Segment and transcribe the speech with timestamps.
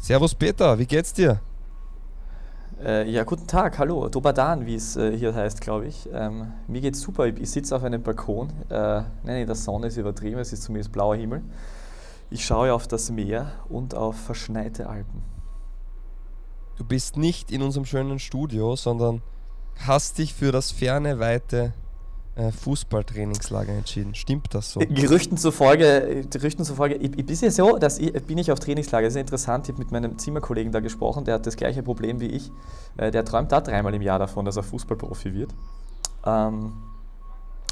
[0.00, 1.40] Servus Peter, wie geht's dir?
[2.80, 6.08] Äh, ja, guten Tag, hallo, Dobadan, wie es äh, hier heißt, glaube ich.
[6.12, 8.48] Ähm, mir geht's super, ich, ich sitze auf einem Balkon.
[8.70, 11.42] Äh, nein, der Sonne ist übertrieben, es ist zumindest blauer Himmel.
[12.30, 15.24] Ich schaue auf das Meer und auf verschneite Alpen.
[16.76, 19.20] Du bist nicht in unserem schönen Studio, sondern
[19.78, 21.74] hast dich für das ferne, weite
[22.52, 24.14] Fußballtrainingslager entschieden.
[24.14, 24.80] Stimmt das so?
[24.88, 29.06] Gerüchten zufolge, Gerüchten zufolge ich, ich bin ja so, dass ich, bin ich auf Trainingslager.
[29.06, 29.66] Das ist interessant.
[29.66, 32.50] Ich habe mit meinem Zimmerkollegen da gesprochen, der hat das gleiche Problem wie ich.
[32.96, 35.54] Äh, der träumt da dreimal im Jahr davon, dass er Fußballprofi wird.
[36.24, 36.72] Ähm,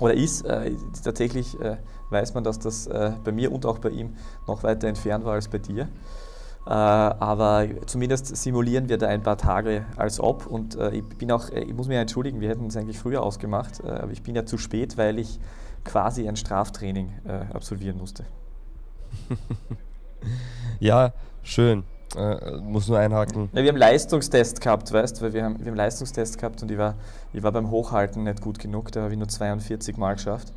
[0.00, 0.42] oder ist.
[0.42, 0.72] Äh,
[1.02, 1.76] tatsächlich äh,
[2.10, 5.34] weiß man, dass das äh, bei mir und auch bei ihm noch weiter entfernt war
[5.34, 5.88] als bei dir.
[6.66, 10.46] Äh, aber zumindest simulieren wir da ein paar Tage als ob.
[10.46, 13.22] Und äh, ich bin auch, äh, ich muss mich entschuldigen, wir hätten es eigentlich früher
[13.22, 15.38] ausgemacht, aber ich bin ja zu spät, weil ich
[15.84, 17.12] quasi ein Straftraining
[17.52, 18.24] absolvieren musste.
[20.80, 21.84] ja, schön.
[22.16, 23.50] Äh, muss nur einhaken.
[23.52, 26.70] Ja, wir haben Leistungstest gehabt, weißt du, weil wir haben, wir haben Leistungstest gehabt und
[26.70, 26.94] ich war,
[27.32, 30.52] ich war beim Hochhalten nicht gut genug, da habe ich nur 42 Mal geschafft.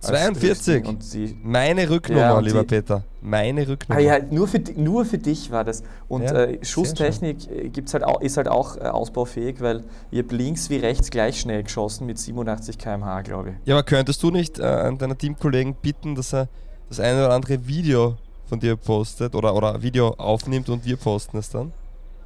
[0.00, 0.86] 42?
[0.86, 3.02] Und sie, Meine Rücknummer, ja, lieber Peter.
[3.20, 4.00] Meine Rücknummer.
[4.00, 5.82] Ah ja, nur für, nur für dich war das.
[6.08, 10.22] Und ja, äh, Schusstechnik äh, gibt's halt auch, ist halt auch äh, ausbaufähig, weil ihr
[10.22, 13.56] habt links wie rechts gleich schnell geschossen mit 87 km/h, glaube ich.
[13.64, 16.48] Ja, aber könntest du nicht äh, an deiner Teamkollegen bitten, dass er
[16.88, 18.16] das eine oder andere Video
[18.48, 21.72] von dir postet oder, oder Video aufnimmt und wir posten es dann?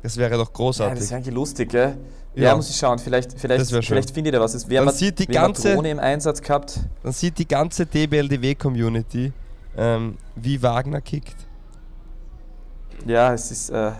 [0.02, 0.94] Das wäre doch großartig.
[0.94, 1.96] Ja, das wäre eigentlich lustig, gell?
[2.34, 2.98] Ja, ja, muss ich schauen.
[2.98, 4.52] Vielleicht, vielleicht, vielleicht findet ihr was.
[4.52, 6.80] Dann haben sieht die ganze, Drohne im Einsatz gehabt.
[7.02, 9.32] Dann sieht die ganze DBLDW-Community,
[9.76, 11.36] ähm, wie Wagner kickt.
[13.06, 13.92] Ja, es ist, äh,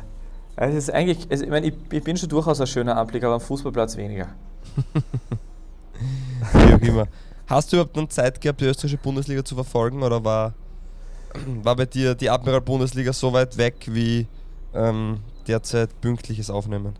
[0.56, 3.34] es ist eigentlich, also ich, meine, ich, ich, bin schon durchaus ein schöner Anblick, aber
[3.34, 4.28] am Fußballplatz weniger.
[6.52, 7.08] wie auch immer.
[7.46, 10.54] Hast du überhaupt noch Zeit gehabt, die österreichische Bundesliga zu verfolgen oder war,
[11.62, 14.26] war bei dir die Admiral-Bundesliga so weit weg wie
[14.72, 16.94] ähm, derzeit pünktliches Aufnehmen?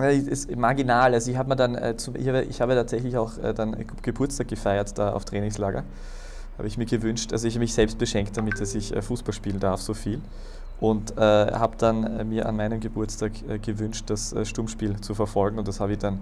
[0.00, 1.14] ist marginal.
[1.14, 4.48] Also ich habe mir dann, äh, ich, habe, ich habe tatsächlich auch äh, dann Geburtstag
[4.48, 5.84] gefeiert da auf Trainingslager.
[6.58, 9.32] Habe ich mir gewünscht, also ich habe mich selbst beschenkt damit, dass ich äh, Fußball
[9.32, 10.20] spielen darf, so viel.
[10.80, 13.32] Und äh, habe dann mir an meinem Geburtstag
[13.62, 15.58] gewünscht, das Sturmspiel zu verfolgen.
[15.58, 16.20] Und das habe ich dann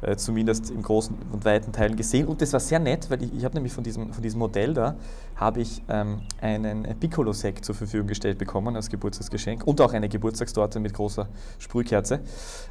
[0.00, 2.26] äh, zumindest im großen und weiten Teilen gesehen.
[2.26, 4.74] Und das war sehr nett, weil ich, ich habe nämlich von diesem, von diesem Modell
[4.74, 4.96] da,
[5.36, 10.80] habe ich ähm, einen Piccolo-Sekt zur Verfügung gestellt bekommen als Geburtstagsgeschenk und auch eine Geburtstagstorte
[10.80, 11.28] mit großer
[11.58, 12.20] Sprühkerze,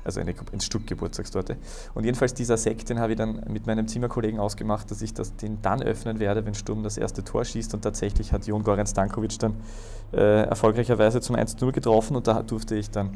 [0.04, 1.58] also eine, ein Stück Geburtstagstorte.
[1.94, 5.36] Und jedenfalls dieser Sekt, den habe ich dann mit meinem Zimmerkollegen ausgemacht, dass ich das,
[5.36, 7.74] den dann öffnen werde, wenn Sturm das erste Tor schießt.
[7.74, 9.56] Und tatsächlich hat Jon Goran Stankovic dann
[10.14, 13.12] äh, erfolgreicherweise zum 1-0 getroffen und da durfte ich dann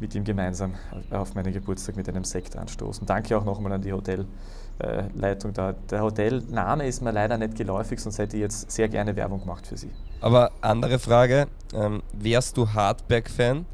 [0.00, 0.74] mit ihm gemeinsam
[1.10, 3.06] auf meinen Geburtstag mit einem Sekt anstoßen.
[3.06, 5.72] Danke auch nochmal an die Hotelleitung da.
[5.90, 9.66] Der Hotelname ist mir leider nicht geläufig, sonst hätte ich jetzt sehr gerne Werbung gemacht
[9.66, 9.90] für Sie.
[10.20, 13.66] Aber andere Frage, ähm, wärst du Hardback-Fan,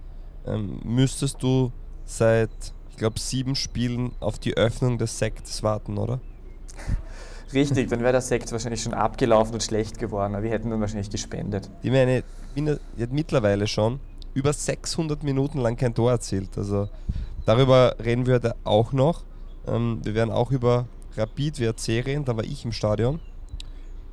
[0.47, 1.73] ähm, müsstest du
[2.05, 2.51] seit,
[2.91, 6.21] ich glaube, sieben Spielen auf die Öffnung des Sekts warten, oder?
[7.53, 10.81] Richtig, dann wäre der Sekt wahrscheinlich schon abgelaufen und schlecht geworden, aber wir hätten dann
[10.81, 11.71] wahrscheinlich gespendet.
[11.83, 12.25] Ich meine,
[13.11, 14.01] mittlerweile schon
[14.35, 16.59] über 600 Minuten lang kein Tor erzielt.
[16.59, 16.89] Also
[17.47, 19.23] darüber reden wir heute auch noch.
[19.67, 20.87] Ähm, wir werden auch über
[21.17, 23.21] Rapid WRC reden, da war ich im Stadion.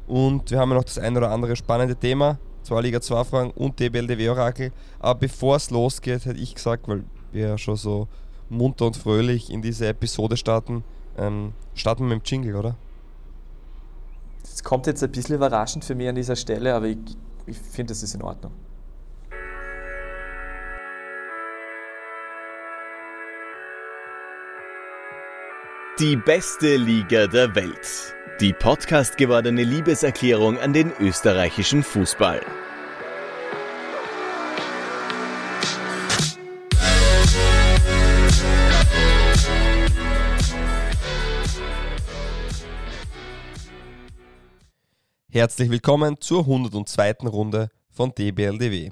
[0.07, 3.51] Und wir haben ja noch das ein oder andere spannende Thema, zwei Liga 2 Fragen
[3.51, 4.71] und DBLDW Orakel.
[4.99, 8.07] Aber bevor es losgeht, hätte ich gesagt, weil wir ja schon so
[8.49, 10.83] munter und fröhlich in diese Episode starten,
[11.17, 12.75] ähm, starten wir mit dem Jingle, oder?
[14.43, 16.97] Das kommt jetzt ein bisschen überraschend für mich an dieser Stelle, aber ich,
[17.45, 18.51] ich finde, das ist in Ordnung.
[25.99, 28.15] Die beste Liga der Welt.
[28.39, 32.41] Die Podcast gewordene Liebeserklärung an den österreichischen Fußball.
[45.29, 47.27] Herzlich willkommen zur 102.
[47.27, 48.91] Runde von DBLDW.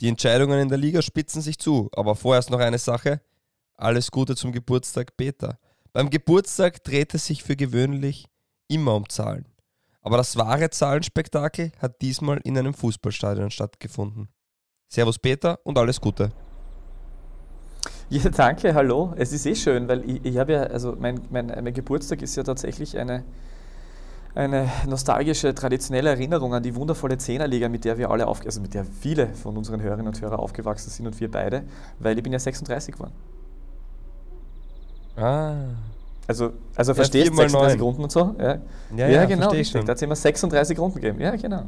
[0.00, 3.20] Die Entscheidungen in der Liga spitzen sich zu, aber vorerst noch eine Sache.
[3.74, 5.58] Alles Gute zum Geburtstag, Peter.
[5.92, 8.26] Beim Geburtstag dreht es sich für gewöhnlich
[8.68, 9.46] immer um Zahlen.
[10.02, 14.28] Aber das wahre Zahlenspektakel hat diesmal in einem Fußballstadion stattgefunden.
[14.88, 16.30] Servus Peter und alles Gute.
[18.10, 19.12] Ja, danke, hallo.
[19.16, 22.36] Es ist eh schön, weil ich, ich habe ja, also mein, mein, mein Geburtstag ist
[22.36, 23.24] ja tatsächlich eine,
[24.34, 28.72] eine nostalgische, traditionelle Erinnerung an die wundervolle Zehnerliga, mit der wir alle auf, also mit
[28.72, 31.64] der viele von unseren Hörerinnen und Hörern aufgewachsen sind und wir beide,
[31.98, 33.12] weil ich bin ja 36 geworden.
[35.18, 35.54] Ah.
[36.26, 38.34] Also, also verstehst du 36 Runden und so?
[38.38, 38.58] Ja, ja,
[38.96, 39.50] ja, ja genau.
[39.50, 41.20] Da hat es immer 36 Runden gegeben.
[41.20, 41.64] Ja, genau.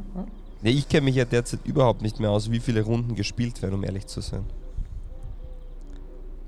[0.60, 3.76] Nee, ich kenne mich ja derzeit überhaupt nicht mehr aus, wie viele Runden gespielt werden,
[3.76, 4.44] um ehrlich zu sein.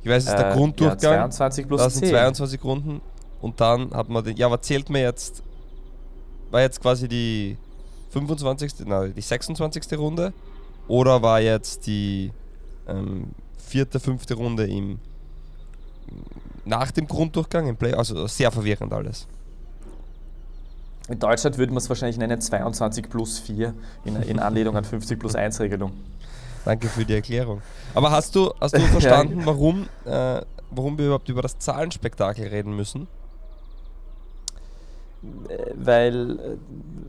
[0.03, 1.13] Ich weiß, es ist der Äh, Grunddurchgang.
[1.13, 2.11] Ja, 22 plus das sind 10.
[2.11, 3.01] 22 Runden.
[3.41, 4.37] Und dann hat man den.
[4.37, 5.43] Ja, aber zählt mir jetzt.
[6.51, 7.57] War jetzt quasi die
[8.11, 8.87] 25.
[8.87, 9.99] Nein, die 26.
[9.99, 10.33] Runde?
[10.89, 12.33] Oder war jetzt die
[12.87, 14.99] ähm, vierte, fünfte Runde im.
[16.65, 17.95] Nach dem Grunddurchgang im Play?
[17.95, 19.27] Also sehr verwirrend alles.
[21.09, 23.75] In Deutschland würde man es wahrscheinlich nennen 22 plus 4
[24.05, 25.93] in, in Anlehnung an 50 plus 1 Regelung.
[26.65, 27.61] Danke für die Erklärung.
[27.93, 28.87] Aber hast du, hast du Ja.
[28.87, 33.09] verstanden, warum, äh, warum wir überhaupt über das Zahlenspektakel reden müssen?
[35.75, 36.57] Weil äh,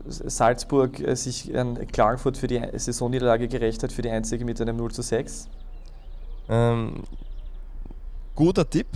[0.08, 4.76] Salzburg äh, sich an Klagenfurt für die Saisonniederlage gerecht hat, für die einzige mit einem
[4.76, 5.48] 0 zu 6.
[6.48, 7.02] Ähm,
[8.34, 8.86] guter Tipp,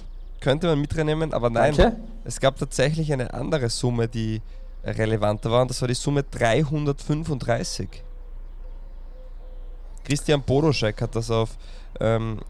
[0.41, 1.75] könnte man mit reinnehmen, aber nein.
[1.77, 2.01] Danke.
[2.25, 4.41] Es gab tatsächlich eine andere Summe, die
[4.85, 7.89] relevanter war, und das war die Summe 335.
[10.05, 11.59] Christian Bodoschek hat das auf
[12.01, 12.41] ähm,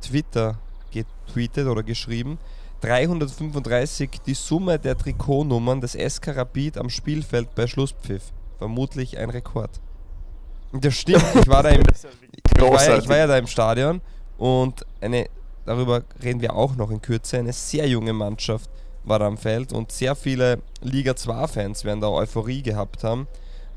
[0.00, 0.58] Twitter
[0.90, 2.38] getweetet oder geschrieben.
[2.82, 8.32] 335 die Summe der Trikotnummern des SK Rapid am Spielfeld bei Schlusspfiff.
[8.58, 9.80] Vermutlich ein Rekord.
[10.72, 11.82] Und das stimmt, ich war da im,
[12.32, 14.00] ich war, ich war ja da im Stadion
[14.38, 15.26] und eine,
[15.66, 18.70] darüber reden wir auch noch in Kürze, eine sehr junge Mannschaft
[19.04, 23.28] war am Feld und sehr viele Liga 2-Fans werden da Euphorie gehabt haben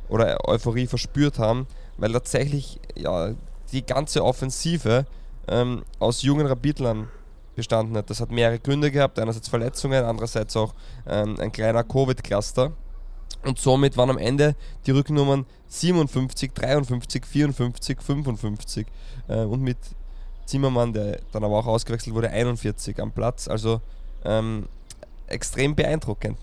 [0.07, 3.33] oder Euphorie verspürt haben, weil tatsächlich ja,
[3.71, 5.05] die ganze Offensive
[5.47, 7.09] ähm, aus jungen Rapidlern
[7.55, 8.09] bestanden hat.
[8.09, 10.73] Das hat mehrere Gründe gehabt, einerseits Verletzungen, andererseits auch
[11.07, 12.71] ähm, ein kleiner Covid-Cluster.
[13.43, 14.55] Und somit waren am Ende
[14.85, 18.87] die Rücknummern 57, 53, 54, 55
[19.27, 19.77] äh, und mit
[20.49, 23.47] Zimmermann, der dann aber auch ausgewechselt wurde, 41 am Platz.
[23.47, 23.81] Also
[24.25, 24.67] ähm,
[25.27, 26.37] extrem beeindruckend.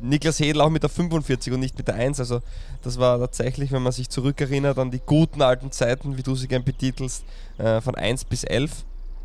[0.00, 2.20] Niklas Hedl auch mit der 45 und nicht mit der 1.
[2.20, 2.40] Also
[2.82, 6.48] das war tatsächlich, wenn man sich zurückerinnert an die guten alten Zeiten, wie du sie
[6.48, 7.24] gern betitelst,
[7.58, 8.84] äh, von 1 bis 11,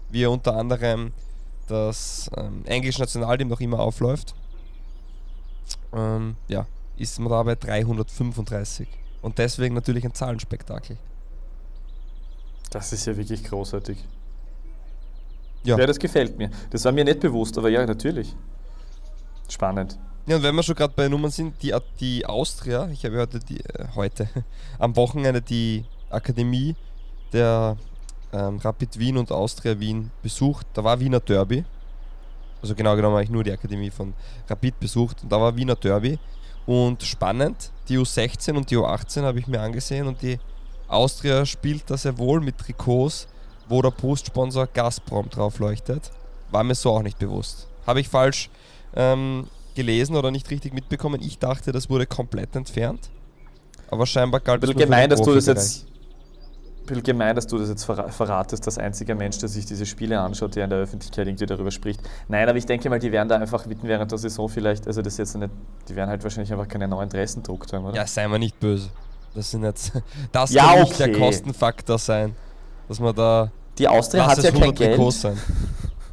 [0.09, 1.13] wie er unter anderem
[1.67, 4.35] das ähm, englische Nationalteam noch immer aufläuft.
[5.93, 6.67] Ähm, ja,
[6.97, 8.88] ist man da bei 335.
[9.21, 10.97] Und deswegen natürlich ein Zahlenspektakel.
[12.69, 13.97] Das ist ja wirklich großartig.
[15.65, 15.77] Ja.
[15.77, 15.85] Ja.
[15.85, 16.50] das gefällt mir.
[16.69, 18.35] Das war mir nicht bewusst, aber ja, natürlich.
[19.50, 19.97] Spannend.
[20.27, 23.39] Ja, und wenn wir schon gerade bei Nummern sind, die, die Austria, ich habe heute,
[23.39, 24.27] die, äh, heute
[24.79, 26.75] am Wochenende die Akademie
[27.31, 27.77] der
[28.33, 30.67] ähm, Rapid Wien und Austria Wien besucht.
[30.73, 31.63] Da war Wiener Derby.
[32.62, 34.13] Also genau genommen habe ich nur die Akademie von
[34.50, 36.17] Rapid besucht und da war Wiener Derby.
[36.65, 40.39] Und spannend, die U16 und die U18 habe ich mir angesehen und die
[40.88, 43.27] Austria spielt da sehr wohl mit Trikots,
[43.67, 46.12] wo der Postsponsor Gazprom drauf leuchtet.
[46.51, 47.67] War mir so auch nicht bewusst.
[47.88, 48.50] Habe ich falsch
[48.95, 51.21] ähm, gelesen oder nicht richtig mitbekommen.
[51.21, 53.09] Ich dachte, das wurde komplett entfernt.
[53.89, 55.85] Aber scheinbar Ein galt es gemein, dass du das jetzt.
[56.85, 60.19] Bisschen gemein, dass du das jetzt verra- verratest, das einzige Mensch, der sich diese Spiele
[60.19, 62.00] anschaut, der in der Öffentlichkeit irgendwie darüber spricht.
[62.27, 65.01] Nein, aber ich denke mal, die werden da einfach mitten während der Saison vielleicht, also
[65.01, 65.50] das ist jetzt nicht,
[65.89, 67.95] die werden halt wahrscheinlich einfach keine neuen Dressen druckt haben, oder?
[67.95, 68.89] Ja, sei mal nicht böse.
[69.33, 69.94] Das sind jetzt.
[70.31, 71.19] Das Ja, kann nicht der okay.
[71.19, 72.35] Kostenfaktor sein.
[72.88, 73.51] Dass man da.
[73.77, 75.38] Die Austria lass hat ja kein 100 Trikots Geld.
[75.38, 75.45] sein.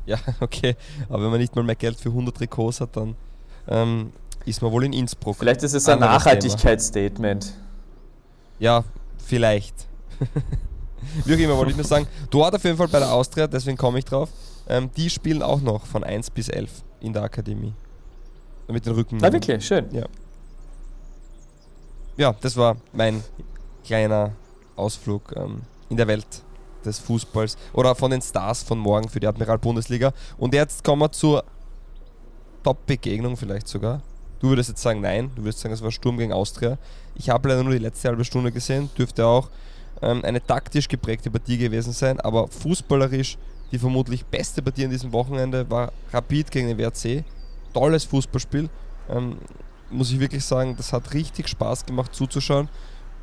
[0.04, 0.74] Ja, okay.
[1.08, 3.14] Aber wenn man nicht mal mehr Geld für 100 Trikots hat, dann
[3.68, 4.12] ähm,
[4.44, 5.36] ist man wohl in Innsbruck.
[5.36, 7.52] Vielleicht ist es ein Nachhaltigkeitsstatement.
[8.58, 8.82] Ja,
[9.24, 9.86] vielleicht.
[11.24, 12.08] Wie auch immer wollte ich nur sagen.
[12.30, 14.28] Dort auf jeden Fall bei der Austria, deswegen komme ich drauf.
[14.68, 17.72] Ähm, die spielen auch noch von 1 bis 11 in der Akademie.
[18.68, 19.18] Mit den Rücken.
[19.20, 19.86] Na wirklich, schön.
[22.16, 23.22] Ja, das war mein
[23.84, 24.32] kleiner
[24.76, 26.26] Ausflug ähm, in der Welt
[26.82, 30.12] des Fußballs oder von den Stars von morgen für die Admiral Bundesliga.
[30.38, 31.44] Und jetzt kommen wir zur
[32.62, 34.02] Top-Begegnung vielleicht sogar.
[34.40, 36.78] Du würdest jetzt sagen, nein, du würdest sagen, es war Sturm gegen Austria.
[37.14, 39.48] Ich habe leider nur die letzte halbe Stunde gesehen, dürfte auch
[40.00, 43.38] ähm, eine taktisch geprägte Partie gewesen sein, aber fußballerisch
[43.70, 47.24] die vermutlich beste Partie an diesem Wochenende war Rapid gegen den WRC.
[47.72, 48.68] Tolles Fußballspiel.
[49.08, 49.38] Ähm,
[49.90, 52.68] muss ich wirklich sagen, das hat richtig Spaß gemacht zuzuschauen.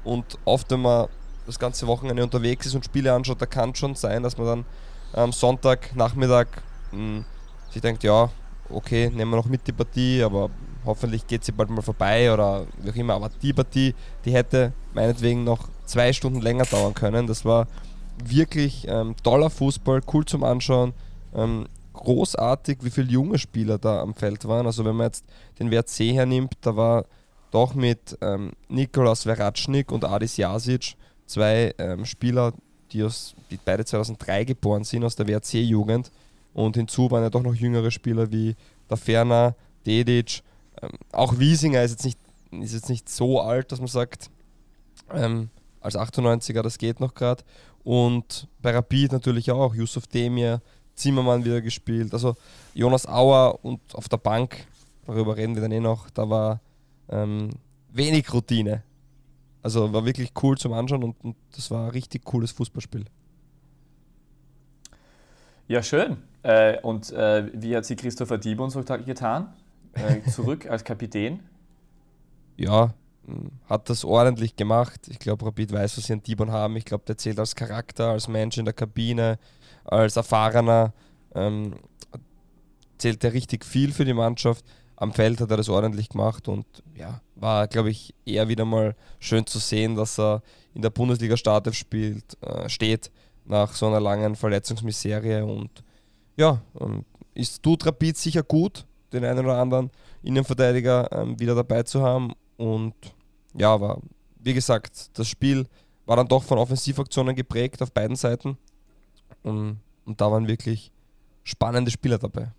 [0.04, 1.08] Und oft, wenn man
[1.50, 4.66] das ganze Wochenende unterwegs ist und Spiele anschaut, da kann schon sein, dass man dann
[5.14, 6.48] am Sonntagnachmittag
[6.92, 7.24] mh,
[7.72, 8.30] sich denkt, ja,
[8.70, 10.50] okay, nehmen wir noch mit die Partie, aber
[10.86, 13.16] hoffentlich geht sie bald mal vorbei oder wie auch immer.
[13.16, 17.28] Aber die Partie, die hätte meinetwegen noch zwei Stunden länger dauern können.
[17.28, 17.68] Das war
[18.24, 20.94] wirklich ähm, toller Fußball, cool zum Anschauen.
[21.34, 24.66] Ähm, großartig, wie viele junge Spieler da am Feld waren.
[24.66, 25.26] Also wenn man jetzt
[25.60, 27.06] den WRC hernimmt, da war
[27.52, 30.96] doch mit ähm, Nikolaus Veratschnik und Adis Jasic
[31.30, 32.54] zwei ähm, Spieler,
[32.92, 36.12] die, aus, die beide 2003 geboren sind, aus der WRC-Jugend.
[36.54, 38.56] Und hinzu waren ja doch noch jüngere Spieler wie
[38.90, 39.56] der Ferner,
[39.86, 40.42] Dedic,
[40.82, 42.20] ähm, auch Wiesinger ist jetzt, nicht,
[42.52, 44.30] ist jetzt nicht so alt, dass man sagt,
[45.14, 45.50] ähm,
[45.82, 47.44] als 98er, das geht noch gerade.
[47.84, 50.62] Und bei Rapid natürlich auch, Yusuf Demir,
[50.96, 52.14] Zimmermann wieder gespielt.
[52.14, 52.36] Also
[52.74, 54.68] Jonas Auer und auf der Bank,
[55.08, 56.60] darüber reden wir dann eh noch, da war
[57.10, 57.50] ähm,
[57.92, 58.84] wenig Routine.
[59.62, 63.06] Also war wirklich cool zum Anschauen und, und das war ein richtig cooles Fußballspiel.
[65.68, 66.18] Ja, schön.
[66.44, 69.54] Äh, und äh, wie hat sie Christopher Dibon so getan?
[69.94, 71.42] Äh, zurück als Kapitän?
[72.58, 72.94] Ja,
[73.26, 75.08] hm, hat das ordentlich gemacht.
[75.10, 76.76] Ich glaube, Rapid weiß, was sie an Dibon haben.
[76.78, 79.38] Ich glaube, der zählt als Charakter, als Mensch in der Kabine,
[79.84, 80.94] als Erfahrener.
[81.36, 81.76] Ähm,
[82.98, 84.66] zählt er richtig viel für die Mannschaft.
[85.00, 88.96] Am Feld hat er das ordentlich gemacht und ja, war, glaube ich, eher wieder mal
[89.20, 90.42] schön zu sehen, dass er
[90.74, 93.10] in der Bundesliga Startelf spielt, äh, steht
[93.46, 95.70] nach so einer langen Verletzungsmiserie und
[96.36, 99.90] ja, ähm, ist tut Rapid sicher gut, den einen oder anderen
[100.22, 102.94] Innenverteidiger ähm, wieder dabei zu haben und
[103.54, 104.02] ja, aber
[104.40, 105.66] wie gesagt, das Spiel
[106.06, 108.58] war dann doch von Offensivaktionen geprägt auf beiden Seiten
[109.44, 110.92] und, und da waren wirklich
[111.44, 112.52] spannende Spieler dabei.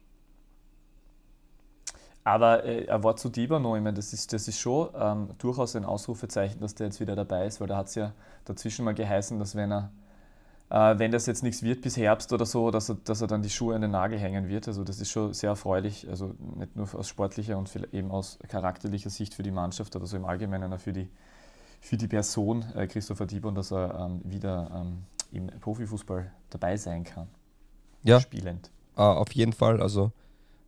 [2.24, 5.30] Aber äh, ein Wort zu Dieber noch, ich meine, das ist, das ist schon ähm,
[5.38, 8.12] durchaus ein Ausrufezeichen, dass der jetzt wieder dabei ist, weil da hat es ja
[8.44, 9.90] dazwischen mal geheißen, dass wenn er,
[10.68, 13.40] äh, wenn das jetzt nichts wird bis Herbst oder so, dass er, dass er dann
[13.42, 14.68] die Schuhe an den Nagel hängen wird.
[14.68, 19.10] Also das ist schon sehr erfreulich, also nicht nur aus sportlicher und eben aus charakterlicher
[19.10, 21.08] Sicht für die Mannschaft, aber so im Allgemeinen auch für die,
[21.80, 27.04] für die Person äh, Christopher Dieber, dass er ähm, wieder ähm, im Profifußball dabei sein
[27.04, 27.28] kann.
[28.02, 28.20] Ja.
[28.20, 28.70] Spielend.
[28.94, 29.80] Ah, auf jeden Fall.
[29.80, 30.12] Also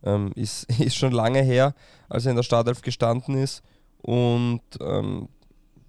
[0.03, 1.73] ähm, ist, ist schon lange her,
[2.09, 3.63] als er in der Startelf gestanden ist.
[4.01, 5.29] Und ähm,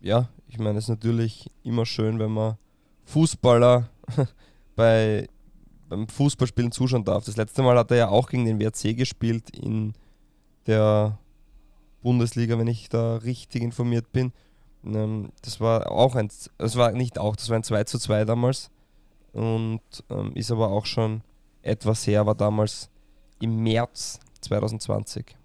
[0.00, 2.56] ja, ich meine, es ist natürlich immer schön, wenn man
[3.04, 3.88] Fußballer
[4.76, 5.28] bei,
[5.88, 7.24] beim Fußballspielen zuschauen darf.
[7.24, 9.94] Das letzte Mal hat er ja auch gegen den WRC gespielt in
[10.66, 11.18] der
[12.02, 14.32] Bundesliga, wenn ich da richtig informiert bin.
[14.84, 18.24] Ähm, das war auch ein, das war nicht auch, das war ein 2 zu 2
[18.24, 18.70] damals
[19.32, 19.80] und
[20.10, 21.22] ähm, ist aber auch schon
[21.62, 22.90] etwas her, war damals
[23.40, 25.36] im März 2020.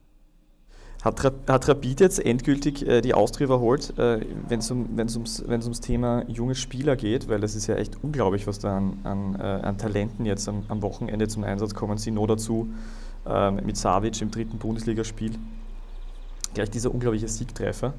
[1.03, 4.19] Hat, hat Rapid jetzt endgültig äh, die Austria überholt, äh,
[4.49, 7.29] wenn es um, wenn's ums, wenn's ums Thema junge Spieler geht?
[7.29, 10.63] Weil das ist ja echt unglaublich, was da an, an, äh, an Talenten jetzt am,
[10.67, 11.97] am, Wochenende zum Einsatz kommen.
[11.97, 12.67] Sie noch dazu
[13.25, 15.31] ähm, mit Savic im dritten Bundesligaspiel.
[16.53, 17.93] Gleich dieser unglaubliche Siegtreffer.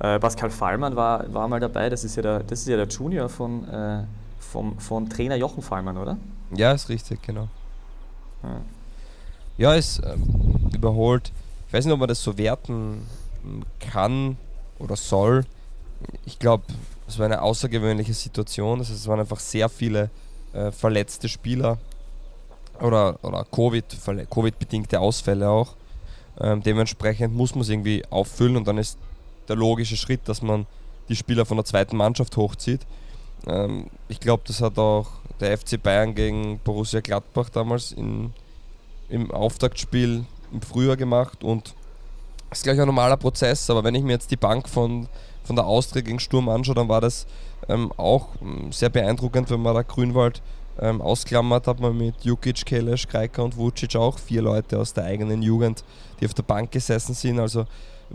[0.00, 2.88] Äh, Pascal Fallmann war, war mal dabei, das ist ja der, das ist ja der
[2.88, 4.02] Junior von, äh,
[4.40, 6.16] vom, von Trainer Jochen Fallmann, oder?
[6.56, 7.46] Ja, ist richtig, genau.
[8.42, 8.62] Ja
[9.62, 11.30] ja, ist ähm, überholt.
[11.68, 13.06] Ich weiß nicht, ob man das so werten
[13.78, 14.36] kann
[14.80, 15.44] oder soll.
[16.26, 16.64] Ich glaube,
[17.06, 18.80] es war eine außergewöhnliche Situation.
[18.80, 20.10] Das heißt, es waren einfach sehr viele
[20.52, 21.78] äh, verletzte Spieler
[22.80, 25.76] oder, oder Covid-bedingte Ausfälle auch.
[26.40, 28.98] Ähm, dementsprechend muss man es irgendwie auffüllen und dann ist
[29.46, 30.66] der logische Schritt, dass man
[31.08, 32.80] die Spieler von der zweiten Mannschaft hochzieht.
[33.46, 35.06] Ähm, ich glaube, das hat auch
[35.38, 38.32] der FC Bayern gegen Borussia Gladbach damals in
[39.12, 41.74] im Auftaktspiel im Frühjahr gemacht und
[42.50, 45.06] ist gleich ein normaler Prozess, aber wenn ich mir jetzt die Bank von,
[45.44, 47.26] von der Austria gegen Sturm anschaue, dann war das
[47.68, 50.42] ähm, auch ähm, sehr beeindruckend, wenn man da Grünwald
[50.80, 55.04] ähm, ausklammert, hat man mit Jukic, Kelesch, Kreiker und Vucic auch vier Leute aus der
[55.04, 55.84] eigenen Jugend,
[56.20, 57.38] die auf der Bank gesessen sind.
[57.38, 57.66] Also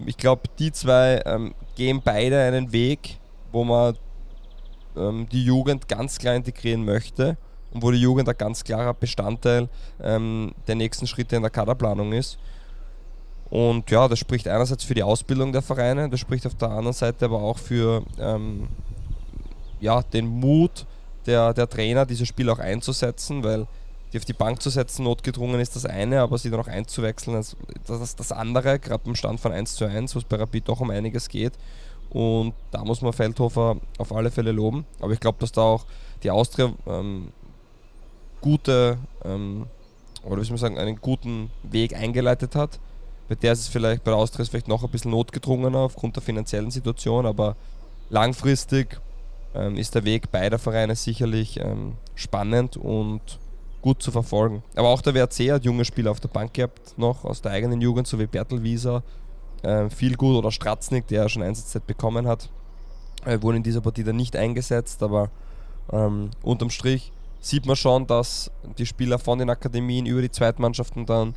[0.06, 3.20] ich glaube, die zwei ähm, gehen beide einen Weg,
[3.52, 3.96] wo man
[4.96, 7.38] ähm, die Jugend ganz klar integrieren möchte
[7.74, 9.70] und wo die Jugend ein ganz klarer Bestandteil
[10.02, 12.38] ähm, der nächsten Schritte in der Kaderplanung ist.
[13.50, 16.94] Und ja, das spricht einerseits für die Ausbildung der Vereine, das spricht auf der anderen
[16.94, 18.68] Seite aber auch für ähm,
[19.80, 20.86] ja, den Mut
[21.26, 23.68] der, der Trainer, diese Spiele auch einzusetzen, weil
[24.12, 27.36] die auf die Bank zu setzen, notgedrungen ist das eine, aber sie dann auch einzuwechseln,
[27.36, 30.70] das ist das andere, gerade beim Stand von 1 zu 1, wo es bei Rapid
[30.70, 31.54] doch um einiges geht.
[32.10, 34.86] Und da muss man Feldhofer auf alle Fälle loben.
[35.02, 35.86] Aber ich glaube, dass da auch
[36.24, 37.34] die Austria ähm,
[38.42, 39.66] gute, ähm,
[40.24, 42.80] oder wie soll man sagen, einen guten Weg eingeleitet hat.
[43.30, 46.16] Bei der ist es vielleicht, bei der Austria ist vielleicht noch ein bisschen notgedrungener aufgrund
[46.16, 47.56] der finanziellen Situation, aber
[48.10, 49.00] langfristig
[49.54, 53.40] ähm, ist der Weg beider Vereine sicherlich ähm, spannend und
[53.82, 54.64] gut zu verfolgen.
[54.76, 57.82] Aber auch der WRC hat junge Spieler auf der Bank gehabt, noch aus der eigenen
[57.82, 59.04] Jugend, so wie Bertel Wieser,
[59.64, 62.50] äh, viel gut oder Stratznik, der schon Einsatzzeit bekommen hat,
[63.26, 65.30] äh, wurde in dieser Partie dann nicht eingesetzt, aber
[65.92, 67.12] ähm, unterm Strich
[67.48, 71.36] sieht man schon, dass die Spieler von den Akademien über die Zweitmannschaften dann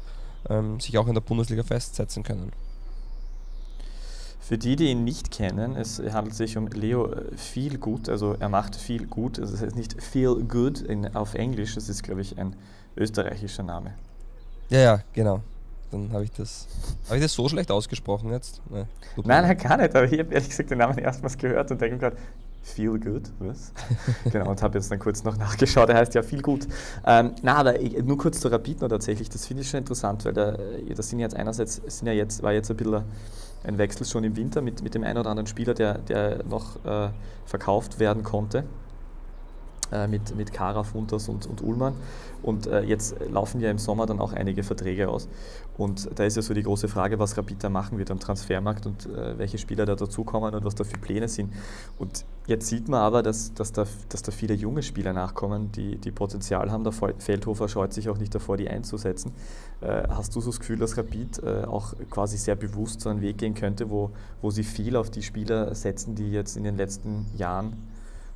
[0.49, 2.53] ähm, sich auch in der Bundesliga festsetzen können.
[4.41, 8.35] Für die, die ihn nicht kennen, es handelt sich um Leo äh, Feel Good, also
[8.41, 12.03] er macht viel gut, also das heißt nicht Feel Good in, auf Englisch, das ist
[12.03, 12.57] glaube ich ein
[12.97, 13.95] österreichischer Name.
[14.71, 15.43] Ja, ja, genau.
[15.91, 16.69] Dann habe ich das.
[17.07, 18.61] Habe ich das so schlecht ausgesprochen jetzt?
[18.71, 18.85] Nee,
[19.25, 21.99] nein, nein, gar nicht, aber ich habe ehrlich gesagt den Namen erstmals gehört und denke
[21.99, 22.17] gerade,
[22.63, 23.73] Feel Good, was?
[24.33, 26.69] genau, und habe jetzt dann kurz noch nachgeschaut, er heißt ja Feel Good.
[27.07, 30.25] Ähm, na, aber ich, nur kurz zu Rapid noch tatsächlich, das finde ich schon interessant,
[30.25, 30.57] weil da,
[30.95, 33.03] das sind jetzt einerseits, sind ja jetzt, war jetzt ein bisschen
[33.65, 36.85] ein Wechsel schon im Winter mit, mit dem einen oder anderen Spieler, der, der noch
[36.85, 37.11] äh,
[37.45, 38.65] verkauft werden konnte.
[39.93, 41.95] Äh, mit, mit Kara, Funtas und, und Ullmann.
[42.43, 45.29] Und äh, jetzt laufen ja im Sommer dann auch einige Verträge aus.
[45.77, 48.87] Und da ist ja so die große Frage, was Rapid da machen wird am Transfermarkt
[48.87, 51.53] und äh, welche Spieler da dazukommen und was da für Pläne sind.
[51.99, 55.97] Und jetzt sieht man aber, dass, dass, da, dass da viele junge Spieler nachkommen, die,
[55.97, 56.85] die Potenzial haben.
[56.85, 59.33] Der Feldhofer scheut sich auch nicht davor, die einzusetzen.
[59.81, 63.23] Äh, hast du so das Gefühl, dass Rapid äh, auch quasi sehr bewusst so einen
[63.23, 64.11] Weg gehen könnte, wo,
[64.43, 67.90] wo sie viel auf die Spieler setzen, die jetzt in den letzten Jahren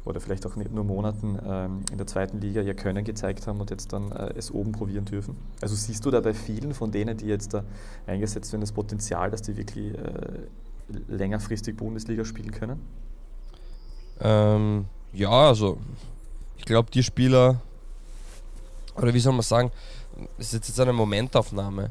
[0.04, 3.70] oder vielleicht auch nur Monaten ähm, in der zweiten Liga ihr Können gezeigt haben und
[3.70, 5.36] jetzt dann äh, es oben probieren dürfen.
[5.60, 7.64] Also siehst du da bei vielen von denen, die jetzt da
[8.06, 10.46] eingesetzt werden, das Potenzial, dass die wirklich äh,
[11.08, 12.80] längerfristig Bundesliga spielen können?
[14.20, 15.78] Ähm, ja, also
[16.58, 17.60] ich glaube, die Spieler,
[18.96, 19.70] oder wie soll man sagen,
[20.38, 21.90] es ist jetzt eine Momentaufnahme.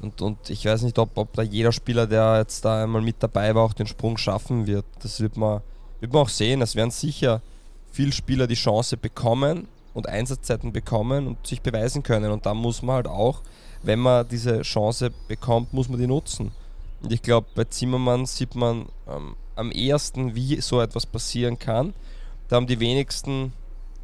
[0.00, 3.16] Und, und ich weiß nicht, ob, ob da jeder Spieler, der jetzt da einmal mit
[3.22, 4.86] dabei war, auch den Sprung schaffen wird.
[5.02, 5.60] Das wird man,
[6.00, 6.62] wird man auch sehen.
[6.62, 7.42] Es werden sicher
[7.90, 12.30] viele Spieler die Chance bekommen und Einsatzzeiten bekommen und sich beweisen können.
[12.30, 13.42] Und dann muss man halt auch,
[13.82, 16.52] wenn man diese Chance bekommt, muss man die nutzen.
[17.02, 21.94] Und ich glaube, bei Zimmermann sieht man ähm, am ehesten, wie so etwas passieren kann.
[22.48, 23.52] Da haben die wenigsten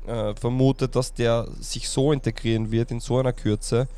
[0.06, 3.88] äh, vermutet, dass der sich so integrieren wird in so einer Kürze.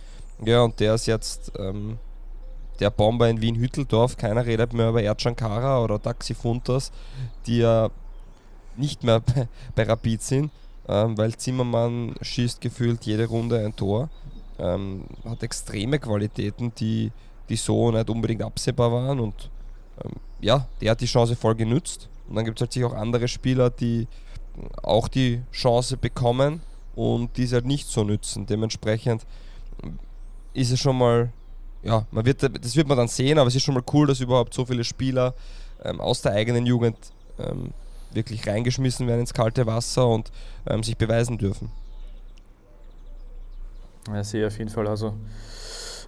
[0.45, 1.99] Ja, und der ist jetzt ähm,
[2.81, 4.17] der Bomber in Wien-Hütteldorf.
[4.17, 6.93] Keiner redet mehr über Erdschan Kara oder Taxi Funtas,
[7.47, 7.91] die ja
[8.77, 10.51] nicht mehr bei, bei Rapid sind,
[10.89, 14.09] ähm, weil Zimmermann schießt gefühlt jede Runde ein Tor.
[14.59, 17.13] Ähm, hat extreme Qualitäten, die,
[17.49, 19.51] die so nicht unbedingt absehbar waren und
[20.05, 22.09] ähm, ja, der hat die Chance voll genützt.
[22.29, 24.07] Und dann gibt es halt sicher auch andere Spieler, die
[24.83, 26.63] auch die Chance bekommen
[26.95, 28.47] und diese halt nicht so nützen.
[28.47, 29.25] Dementsprechend
[30.53, 31.33] ist es schon mal,
[31.83, 34.21] ja, man wird, das wird man dann sehen, aber es ist schon mal cool, dass
[34.21, 35.35] überhaupt so viele Spieler
[35.85, 36.97] ähm, aus der eigenen Jugend
[37.39, 37.73] ähm,
[38.13, 40.31] wirklich reingeschmissen werden ins kalte Wasser und
[40.67, 41.71] ähm, sich beweisen dürfen.
[44.09, 44.89] Ja, sehe auf jeden Fall.
[44.89, 45.15] Also.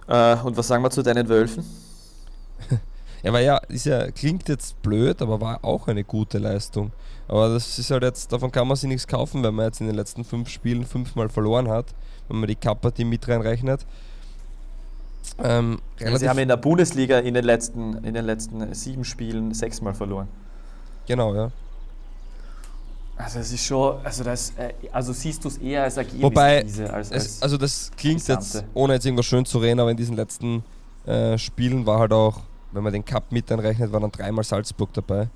[0.07, 1.63] Äh, und was sagen wir zu deinen Wölfen?
[3.23, 6.91] ja, weil ja, ist ja, klingt jetzt blöd, aber war auch eine gute Leistung.
[7.27, 9.87] Aber das ist halt jetzt, davon kann man sich nichts kaufen, wenn man jetzt in
[9.87, 11.85] den letzten fünf Spielen fünfmal verloren hat,
[12.27, 13.85] wenn man die Kappa-Team mit reinrechnet.
[15.43, 19.93] Ähm, Sie haben in der Bundesliga in den letzten, in den letzten sieben Spielen sechsmal
[19.93, 20.27] verloren.
[21.07, 21.51] Genau, ja.
[23.17, 27.11] Also es ist schon, also das, äh, also siehst du es eher als Ergebniskrise als,
[27.11, 28.59] als es, Also das klingt Gesamte.
[28.59, 30.63] jetzt, ohne jetzt irgendwas schön zu reden, aber in diesen letzten
[31.05, 32.41] äh, Spielen war halt auch,
[32.71, 35.27] wenn man den Cup mit einrechnet, war dann dreimal Salzburg dabei.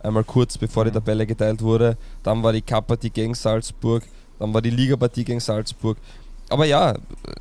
[0.00, 0.88] Einmal kurz bevor mhm.
[0.88, 4.04] die Tabelle geteilt wurde, dann war die Cup-Partie gegen Salzburg,
[4.38, 5.98] dann war die Liga-Partie gegen Salzburg.
[6.48, 6.94] Aber ja,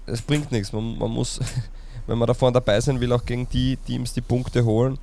[0.06, 0.74] es bringt nichts.
[0.74, 1.40] Man, man muss,
[2.08, 4.98] wenn man da vorne dabei sein will, auch gegen die Teams die Punkte holen.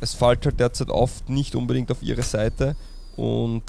[0.00, 2.76] Es fällt halt derzeit oft nicht unbedingt auf ihre Seite
[3.16, 3.62] und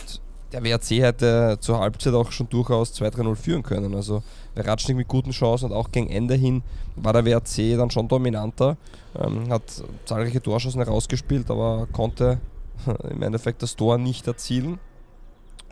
[0.54, 3.96] der WRC hätte zur Halbzeit auch schon durchaus 2-3-0 führen können.
[3.96, 4.22] Also
[4.56, 6.62] Ratschnik mit guten Chancen und auch gegen Ende hin
[6.96, 8.78] war der WRC dann schon dominanter,
[9.20, 9.64] ähm, hat
[10.06, 12.40] zahlreiche Torschancen herausgespielt, aber konnte
[13.10, 14.80] im Endeffekt das Tor nicht erzielen.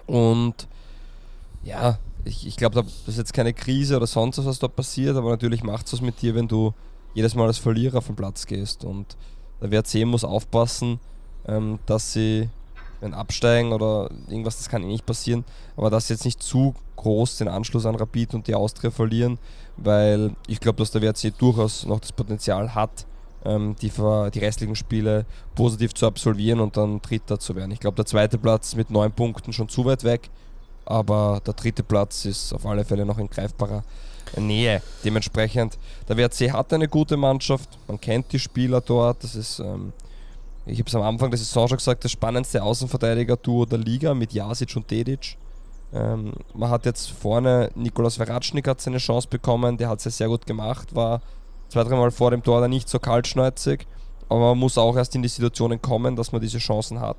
[0.07, 0.67] Und
[1.63, 5.15] ja, ich, ich glaube, das ist jetzt keine Krise oder sonst was, was da passiert,
[5.15, 6.73] aber natürlich macht es was mit dir, wenn du
[7.13, 8.83] jedes Mal als Verlierer den Platz gehst.
[8.83, 9.17] Und
[9.61, 10.99] der WRC muss aufpassen,
[11.47, 12.49] ähm, dass sie
[13.01, 15.43] wenn absteigen oder irgendwas, das kann eh nicht passieren,
[15.75, 19.39] aber dass sie jetzt nicht zu groß den Anschluss an Rapid und die Austria verlieren,
[19.75, 23.07] weil ich glaube, dass der WRC durchaus noch das Potenzial hat,
[23.43, 27.71] ähm, die, die restlichen Spiele positiv zu absolvieren und dann Dritter zu werden.
[27.71, 30.29] Ich glaube, der zweite Platz mit neun Punkten schon zu weit weg,
[30.85, 33.83] aber der dritte Platz ist auf alle Fälle noch in greifbarer
[34.37, 34.81] Nähe.
[35.03, 39.93] Dementsprechend, der WRC hat eine gute Mannschaft, man kennt die Spieler dort, das ist ähm,
[40.65, 44.31] ich habe es am Anfang der Saison schon gesagt, das spannendste Außenverteidiger-Duo der Liga mit
[44.31, 45.37] Jasic und Dedic.
[45.93, 50.11] Ähm, man hat jetzt vorne Nikolaus Veratschnik hat seine Chance bekommen, der hat es ja
[50.11, 51.21] sehr gut gemacht, war
[51.69, 53.87] zwei, dreimal vor dem Tor dann nicht so kaltschneuzig,
[54.29, 57.17] aber man muss auch erst in die Situationen kommen, dass man diese Chancen hat.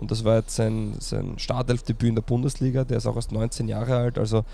[0.00, 3.68] Und das war jetzt sein, sein Startelfdebüt in der Bundesliga, der ist auch erst 19
[3.68, 4.44] Jahre alt, also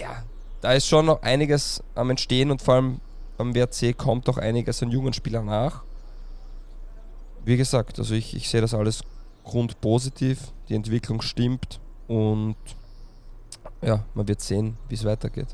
[0.00, 0.24] ja,
[0.60, 3.00] da ist schon noch einiges am Entstehen und vor allem
[3.36, 5.84] am WRC kommt auch einiges an jungen Spielern nach
[7.44, 9.02] wie gesagt, also ich, ich sehe das alles
[9.44, 12.56] grundpositiv, die Entwicklung stimmt und
[13.82, 15.48] ja, man wird sehen, wie es weitergeht.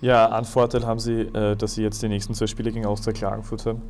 [0.00, 3.12] Ja, einen Vorteil haben sie, äh, dass sie jetzt die nächsten zwei Spiele gegen Austria
[3.12, 3.82] Klagenfurt haben.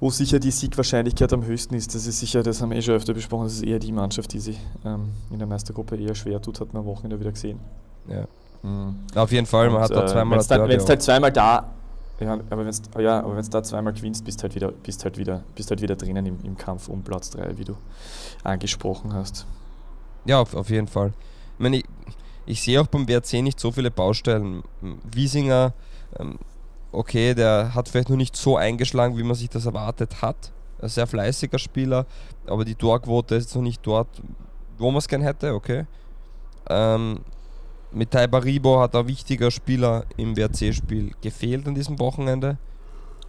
[0.00, 1.94] Wo sicher die Siegwahrscheinlichkeit am höchsten ist.
[1.94, 4.32] Das ist sicher, das haben wir eh schon öfter besprochen, das ist eher die Mannschaft,
[4.32, 7.60] die sich ähm, in der Meistergruppe eher schwer tut, hat man am Wochenende wieder gesehen.
[8.08, 8.24] Ja.
[8.62, 8.96] Mhm.
[9.14, 11.70] Auf jeden Fall, man Und, hat da zweimal äh, Wenn es halt zweimal da,
[12.20, 15.70] ja, aber wenn es ja, da zweimal gewinnst, bist halt wieder, bist halt wieder, bist
[15.70, 17.76] halt wieder drinnen im, im Kampf um Platz 3, wie du
[18.44, 19.46] angesprochen hast.
[20.26, 21.12] Ja, auf, auf jeden Fall.
[21.54, 21.84] Ich meine, ich,
[22.44, 24.62] ich sehe auch beim WRC nicht so viele Baustellen.
[25.10, 25.72] Wiesinger,
[26.18, 26.38] ähm,
[26.92, 30.52] okay, der hat vielleicht noch nicht so eingeschlagen, wie man sich das erwartet hat.
[30.80, 32.06] Ein sehr fleißiger Spieler,
[32.46, 34.08] aber die Torquote ist noch nicht dort,
[34.78, 35.86] wo man es gern hätte, okay.
[36.68, 37.20] Ähm,
[37.92, 42.56] mit Taibaribo hat ein wichtiger Spieler im WRC-Spiel gefehlt an diesem Wochenende.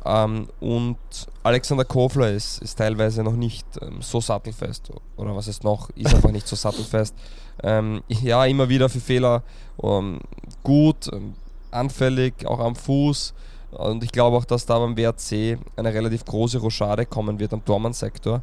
[0.06, 0.98] Ähm, und
[1.44, 4.92] Alexander Kofler ist, ist teilweise noch nicht ähm, so sattelfest.
[5.18, 5.90] Oder was ist noch?
[5.92, 7.16] Ist einfach nicht so sattelfest.
[7.64, 9.44] Ähm, ja, immer wieder für Fehler
[9.82, 10.20] ähm,
[10.64, 11.34] gut, ähm,
[11.70, 13.34] anfällig, auch am Fuß.
[13.72, 17.64] Und ich glaube auch, dass da beim WRC eine relativ große Rochade kommen wird am
[17.64, 18.42] Tormann-Sektor.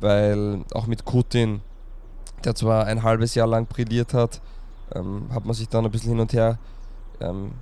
[0.00, 1.60] Weil auch mit Kutin,
[2.44, 4.40] der zwar ein halbes Jahr lang brilliert hat,
[4.94, 6.58] ähm, hat man sich dann ein bisschen hin und her
[7.20, 7.52] ähm,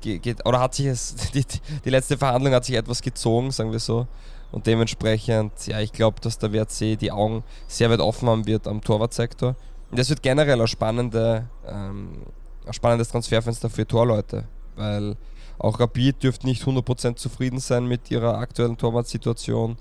[0.00, 1.44] geht, oder hat sich es, die,
[1.84, 4.06] die letzte Verhandlung hat sich etwas gezogen, sagen wir so.
[4.50, 8.66] Und dementsprechend, ja, ich glaube, dass der WRC die Augen sehr weit offen haben wird
[8.66, 9.56] am Torwartsektor.
[9.90, 12.22] Und das wird generell ein, spannende, ähm,
[12.66, 14.44] ein spannendes Transferfenster für Torleute,
[14.76, 15.16] weil
[15.58, 19.76] auch Rapid dürfte nicht 100% zufrieden sein mit ihrer aktuellen Torwartsituation.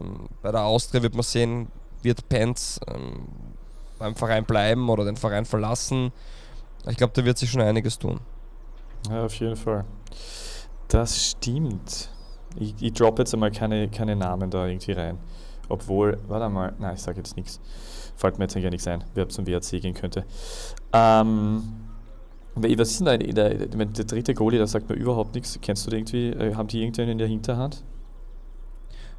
[0.00, 1.68] Ähm, bei der Austria wird man sehen,
[2.02, 3.26] wird Pence ähm,
[3.98, 6.12] beim Verein bleiben oder den Verein verlassen.
[6.88, 8.20] Ich glaube, da wird sich schon einiges tun.
[9.10, 9.84] Ja, auf jeden Fall.
[10.88, 12.10] Das stimmt.
[12.56, 15.18] Ich, ich droppe jetzt einmal keine, keine Namen da irgendwie rein.
[15.68, 17.60] Obwohl, warte mal, nein, ich sage jetzt nichts.
[18.16, 20.24] Fällt mir jetzt gar nichts ein, wer zum WRC gehen könnte.
[20.92, 21.62] Ähm,
[22.54, 25.58] was ist denn da, der, der, der dritte Goalie, da sagt mir überhaupt nichts.
[25.60, 26.28] Kennst du den irgendwie?
[26.28, 27.84] Äh, haben die irgendwen in der Hinterhand?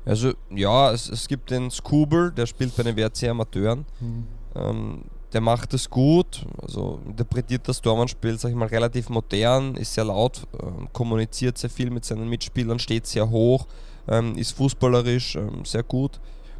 [0.05, 3.85] Also, ja, es, es gibt den Scoober, der spielt bei den WRC Amateuren.
[3.99, 4.27] Hm.
[4.55, 9.93] Ähm, der macht es gut, also interpretiert das Dortmund-Spiel, sag ich mal, relativ modern, ist
[9.93, 13.65] sehr laut, äh, kommuniziert sehr viel mit seinen Mitspielern, steht sehr hoch,
[14.07, 16.19] ähm, ist fußballerisch ähm, sehr gut.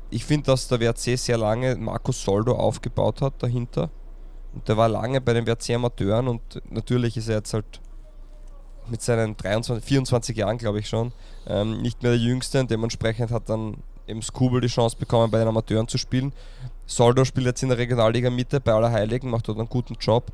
[0.09, 3.89] Ich finde, dass der WRC sehr lange Markus Soldo aufgebaut hat dahinter.
[4.53, 7.79] Und der war lange bei den WRC Amateuren und natürlich ist er jetzt halt
[8.89, 11.13] mit seinen 23, 24 Jahren, glaube ich schon,
[11.47, 15.47] ähm, nicht mehr der Jüngste dementsprechend hat dann eben Skubel die Chance bekommen, bei den
[15.47, 16.33] Amateuren zu spielen.
[16.85, 20.31] Soldo spielt jetzt in der Regionalliga Mitte bei Allerheiligen, macht dort einen guten Job.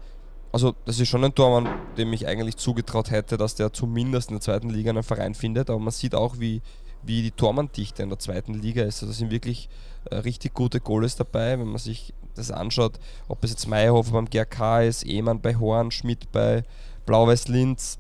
[0.52, 4.38] Also das ist schon ein Tormann, dem ich eigentlich zugetraut hätte, dass der zumindest in
[4.38, 5.70] der zweiten Liga einen Verein findet.
[5.70, 6.62] Aber man sieht auch, wie,
[7.04, 9.04] wie die Tormanndichte in der zweiten Liga ist.
[9.04, 9.70] Also da sind wirklich
[10.10, 14.30] äh, richtig gute Goals dabei, wenn man sich das anschaut, ob es jetzt Meyerhofer beim
[14.30, 16.64] GRK ist, Ehmann bei Horn, Schmidt bei
[17.06, 18.00] Blau-Weiß Linz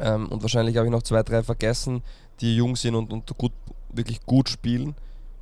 [0.00, 2.02] ähm, und wahrscheinlich habe ich noch zwei, drei vergessen,
[2.40, 3.52] die jung sind und, und gut,
[3.92, 4.94] wirklich gut spielen.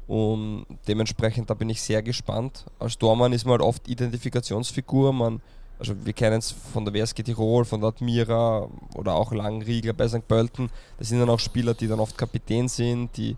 [0.07, 2.65] Und dementsprechend, da bin ich sehr gespannt.
[2.79, 5.13] Als Dormann ist man halt oft Identifikationsfigur.
[5.13, 5.43] Man,
[5.79, 10.07] also wir kennen es von der WSG Tirol, von der Admira oder auch Langriegler bei
[10.07, 10.27] St.
[10.27, 10.71] Pölten.
[10.99, 13.37] Das sind dann auch Spieler, die dann oft Kapitän sind, die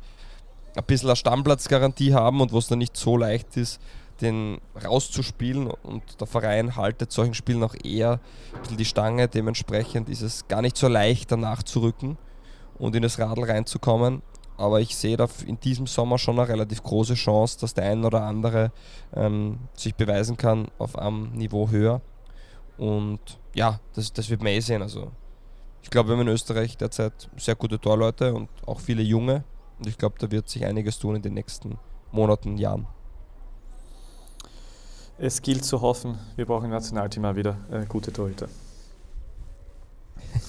[0.76, 3.80] ein bisschen eine Stammplatzgarantie haben und wo es dann nicht so leicht ist,
[4.20, 5.68] den rauszuspielen.
[5.68, 8.20] Und der Verein haltet solchen Spielen auch eher
[8.76, 9.28] die Stange.
[9.28, 12.18] Dementsprechend ist es gar nicht so leicht, danach zu rücken
[12.78, 14.22] und in das Radl reinzukommen
[14.58, 18.04] aber ich sehe da in diesem Sommer schon eine relativ große Chance, dass der ein
[18.04, 18.72] oder andere
[19.14, 22.02] ähm, sich beweisen kann auf einem Niveau höher.
[22.76, 23.20] Und
[23.54, 24.82] ja, das, das wird man eh sehen.
[24.82, 25.12] Also
[25.80, 29.44] ich glaube, wir haben in Österreich derzeit sehr gute Torleute und auch viele junge.
[29.78, 31.78] Und ich glaube, da wird sich einiges tun in den nächsten
[32.10, 32.88] Monaten, Jahren.
[35.20, 38.48] Es gilt zu hoffen, wir brauchen im Nationalteam mal wieder äh, gute Torhüter.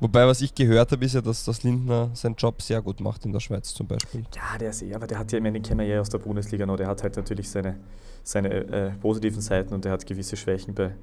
[0.00, 3.24] Wobei, was ich gehört habe, ist ja, dass das Lindner seinen Job sehr gut macht
[3.24, 4.24] in der Schweiz zum Beispiel.
[4.34, 6.10] Ja, der ist eh, aber der hat ja, ich meine, den kennen wir ja aus
[6.10, 7.78] der Bundesliga noch, der hat halt natürlich seine,
[8.24, 10.94] seine äh, positiven Seiten und der hat gewisse Schwächen bei,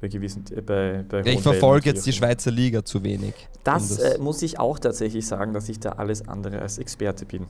[0.00, 3.34] bei gewissen äh, bei, bei ja, Ich verfolge jetzt die Schweizer Liga zu wenig.
[3.64, 7.26] Das, das äh, muss ich auch tatsächlich sagen, dass ich da alles andere als Experte
[7.26, 7.46] bin.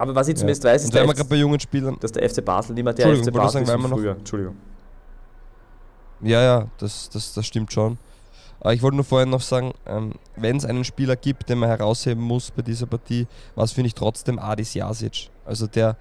[0.00, 2.84] Aber was ich zumindest weiß, ist, der bei jungen Spielern dass der FC Basel nicht
[2.84, 4.12] mehr der FC Basel sagen, ist früher.
[4.12, 4.56] Entschuldigung.
[6.22, 7.98] Ja, ja, das, das, das stimmt schon.
[8.60, 11.68] Aber ich wollte nur vorhin noch sagen, ähm, wenn es einen Spieler gibt, den man
[11.68, 15.28] herausheben muss bei dieser Partie, was finde ich trotzdem Adis Jasic.
[15.44, 15.98] Also der,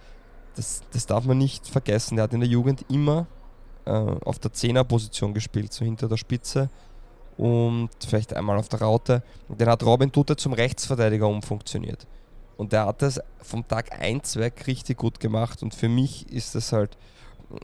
[0.55, 3.27] das, das darf man nicht vergessen, der hat in der Jugend immer
[3.83, 6.69] äh, auf der Zehnerposition gespielt, so hinter der Spitze
[7.35, 9.23] und vielleicht einmal auf der Raute.
[9.49, 12.07] Den hat Robin Tutte zum Rechtsverteidiger umfunktioniert.
[12.59, 16.55] Und der hat das vom Tag 1 weg richtig gut gemacht und für mich ist
[16.55, 16.97] das halt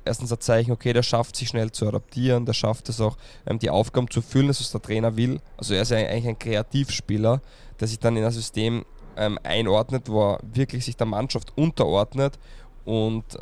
[0.05, 3.59] erstens ein Zeichen, okay, der schafft sich schnell zu adaptieren, der schafft es auch, ähm,
[3.59, 5.41] die Aufgaben zu füllen, das was der Trainer will.
[5.57, 7.41] Also er ist ja eigentlich ein Kreativspieler,
[7.77, 8.85] der sich dann in ein System
[9.17, 12.39] ähm, einordnet, wo er wirklich sich der Mannschaft unterordnet
[12.85, 13.39] und äh,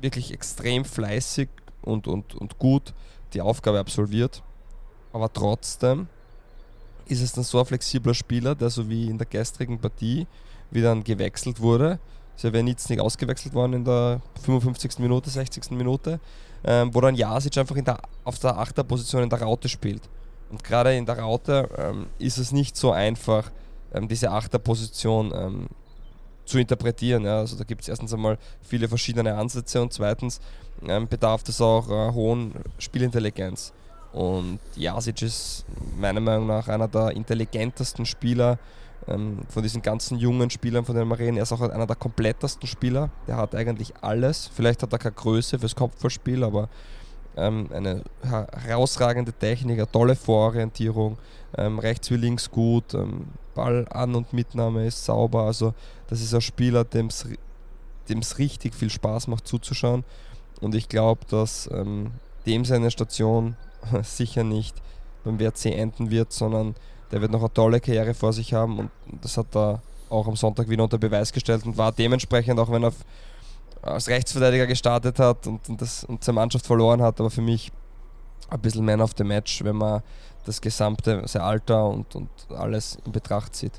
[0.00, 1.50] wirklich extrem fleißig
[1.82, 2.94] und, und, und gut
[3.34, 4.42] die Aufgabe absolviert.
[5.12, 6.08] Aber trotzdem
[7.08, 10.26] ist es dann so ein flexibler Spieler, der so wie in der gestrigen Partie
[10.70, 11.98] wieder gewechselt wurde.
[12.36, 15.00] Ist ja nicht ausgewechselt worden in der 55.
[15.00, 15.72] Minute, 60.
[15.72, 16.20] Minute,
[16.64, 20.02] ähm, wo dann Jasic einfach in der, auf der Achterposition in der Raute spielt.
[20.50, 23.50] Und gerade in der Raute ähm, ist es nicht so einfach,
[23.92, 25.66] ähm, diese Achterposition ähm,
[26.44, 27.24] zu interpretieren.
[27.24, 27.38] Ja.
[27.38, 30.40] Also da gibt es erstens einmal viele verschiedene Ansätze und zweitens
[30.86, 33.72] ähm, bedarf es auch äh, hohen Spielintelligenz.
[34.18, 35.64] Und Jasic ist
[35.96, 38.58] meiner Meinung nach einer der intelligentesten Spieler
[39.06, 41.20] ähm, von diesen ganzen jungen Spielern, von denen wir.
[41.20, 43.10] Er ist auch einer der komplettesten Spieler.
[43.28, 44.50] Der hat eigentlich alles.
[44.52, 46.68] Vielleicht hat er keine Größe fürs Kopfballspiel, aber
[47.36, 51.16] ähm, eine herausragende Technik, eine tolle Vororientierung,
[51.56, 55.44] ähm, rechts wie links gut, ähm, Ball an und Mitnahme ist sauber.
[55.44, 55.74] Also
[56.08, 60.02] das ist ein Spieler, dem es richtig viel Spaß macht zuzuschauen.
[60.60, 62.10] Und ich glaube, dass ähm,
[62.46, 63.54] dem seine Station
[64.02, 64.76] sicher nicht
[65.24, 66.74] beim WRC enden wird, sondern
[67.10, 68.90] der wird noch eine tolle Karriere vor sich haben und
[69.22, 72.84] das hat er auch am Sonntag wieder unter Beweis gestellt und war dementsprechend, auch wenn
[72.84, 72.92] er
[73.82, 77.70] als Rechtsverteidiger gestartet hat und, und, das, und seine Mannschaft verloren hat, aber für mich
[78.50, 80.02] ein bisschen Man of the Match, wenn man
[80.44, 83.72] das gesamte, sein Alter und, und alles in Betracht zieht.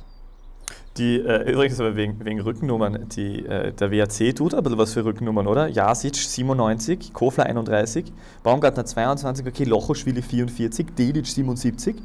[0.98, 4.94] Die, äh, übrigens aber wegen, wegen Rückennummern, die, äh, der WAC tut ein bisschen was
[4.94, 5.68] für Rückennummern, oder?
[5.68, 8.12] Jasic 97, Kofler 31,
[8.44, 11.96] Baumgartner 22, okay, Lochoschwili 44, Delic 77,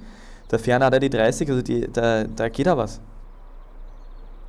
[0.51, 3.01] der Ferner hat er die 30, also die, da, da geht da was.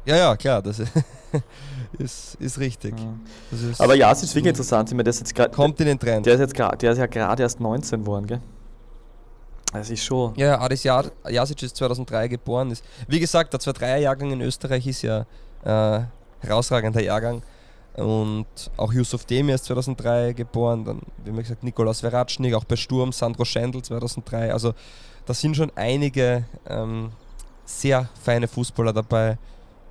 [0.05, 0.79] Ja, ja, klar, das
[1.97, 2.93] ist, ist richtig.
[2.99, 3.69] Ja.
[3.71, 5.99] Ist aber Jasic ist wirklich interessant, ich meine, der ist jetzt grad, Kommt in den
[5.99, 6.25] Trend.
[6.25, 8.41] Der ist, jetzt grad, der ist ja gerade erst 19 geworden, gell?
[9.77, 10.33] Das ist schon.
[10.35, 12.71] Ja, Adis Jasic ist 2003 geboren.
[12.71, 15.25] Ist, wie gesagt, der 2-3er-Jahrgang in Österreich ist ja
[15.63, 16.01] äh,
[16.39, 17.41] herausragender Jahrgang.
[17.95, 20.83] Und auch Yusuf Demir ist 2003 geboren.
[20.85, 24.51] Dann, wie man gesagt, Nikolaus Veratschnik, auch bei Sturm, Sandro Schendl 2003.
[24.51, 24.73] Also,
[25.25, 27.11] da sind schon einige ähm,
[27.65, 29.37] sehr feine Fußballer dabei.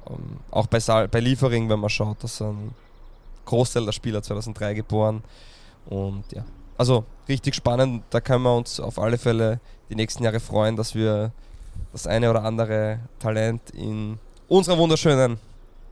[0.08, 2.72] Ähm, auch bei, Saal, bei Liefering, wenn man schaut, das sind
[3.46, 5.22] Großteil der Spieler 2003 geboren.
[5.86, 6.44] Und ja,
[6.76, 8.04] also richtig spannend.
[8.10, 9.60] Da können wir uns auf alle Fälle
[9.90, 11.32] die nächsten Jahre freuen, dass wir
[11.92, 15.38] das eine oder andere Talent in unserer wunderschönen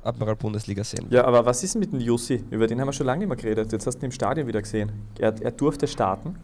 [0.04, 1.06] Admiral-Bundesliga sehen.
[1.10, 2.44] Ja, aber was ist mit dem Jussi?
[2.50, 3.72] Über den haben wir schon lange mehr geredet.
[3.72, 4.90] Jetzt hast du ihn im Stadion wieder gesehen.
[5.18, 6.36] Er, er durfte starten.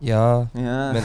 [0.00, 0.48] Ja.
[0.54, 0.92] ja.
[0.92, 1.04] Mein,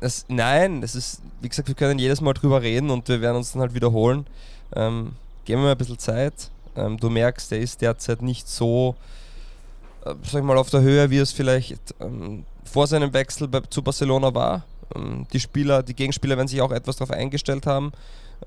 [0.00, 3.36] das, nein, das ist, wie gesagt, wir können jedes Mal drüber reden und wir werden
[3.36, 4.26] uns dann halt wiederholen.
[4.74, 5.12] Ähm,
[5.44, 6.50] geben wir mal ein bisschen Zeit.
[6.76, 8.96] Ähm, du merkst, er ist derzeit nicht so
[10.04, 13.82] sag ich mal, auf der Höhe, wie es vielleicht ähm, vor seinem Wechsel bei, zu
[13.82, 14.64] Barcelona war.
[14.94, 17.92] Ähm, die Spieler, die Gegenspieler werden sich auch etwas darauf eingestellt haben.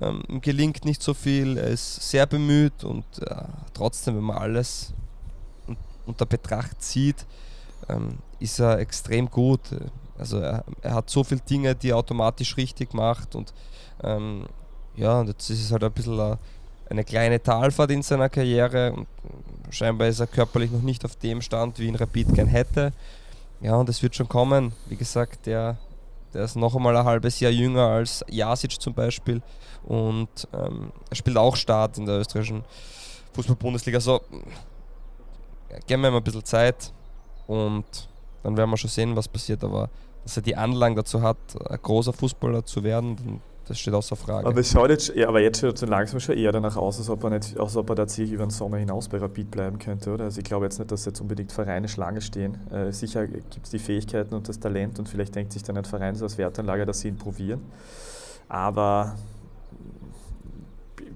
[0.00, 3.34] Ähm, gelingt nicht so viel, er ist sehr bemüht und äh,
[3.74, 4.92] trotzdem, wenn man alles
[5.66, 7.26] un unter Betracht zieht,
[7.88, 9.60] ähm, ist er extrem gut.
[10.16, 13.52] Also er, er, hat so viele Dinge, die er automatisch richtig macht und
[14.02, 14.46] ähm,
[14.96, 16.38] ja, und jetzt ist es halt ein bisschen eine,
[16.90, 19.06] eine kleine Talfahrt in seiner Karriere und
[19.70, 22.92] scheinbar ist er körperlich noch nicht auf dem Stand, wie ihn Rapid gern hätte.
[23.60, 24.72] Ja, und es wird schon kommen.
[24.88, 25.76] Wie gesagt, der,
[26.32, 29.42] der ist noch einmal ein halbes Jahr jünger als Jasic zum Beispiel.
[29.84, 32.64] Und ähm, er spielt auch Start in der österreichischen
[33.32, 33.98] Fußball-Bundesliga.
[33.98, 34.20] Also
[35.70, 36.92] ja, geben wir ihm ein bisschen Zeit
[37.46, 37.84] und
[38.42, 39.64] dann werden wir schon sehen, was passiert.
[39.64, 39.90] Aber
[40.22, 41.36] dass er die Anlagen dazu hat,
[41.68, 44.46] ein großer Fußballer zu werden, dann das steht außer Frage.
[44.46, 47.10] Aber es schaut jetzt, ja, aber jetzt schaut es langsam schon eher danach aus, als
[47.10, 50.12] ob er, nicht, als ob er tatsächlich über den Sommer hinaus bei Rapid bleiben könnte,
[50.12, 50.24] oder?
[50.24, 52.58] Also ich glaube jetzt nicht, dass jetzt unbedingt Vereine Schlange stehen.
[52.72, 55.84] Äh, sicher gibt es die Fähigkeiten und das Talent und vielleicht denkt sich dann ein
[55.84, 57.60] Verein so als Wertanlage, dass sie ihn probieren.
[58.48, 59.16] Aber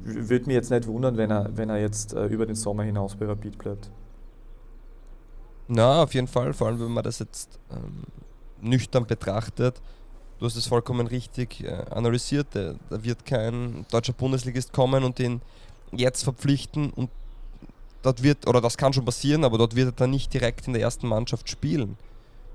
[0.05, 3.17] würde mich jetzt nicht wundern, wenn er, wenn er jetzt äh, über den Sommer hinaus
[3.17, 3.91] bei Rapid bleibt.
[5.69, 8.03] Na, auf jeden Fall, vor allem wenn man das jetzt ähm,
[8.61, 9.81] nüchtern betrachtet
[10.43, 12.49] du hast es vollkommen richtig äh, analysiert.
[12.51, 15.41] Da, wird kein deutscher Bundesligist kommen und den
[15.93, 17.11] jetzt verpflichten und
[18.03, 20.73] dort wird, oder das kann schon passieren, aber dort wird er dann nicht direkt in
[20.73, 21.97] der ersten Mannschaft spielen.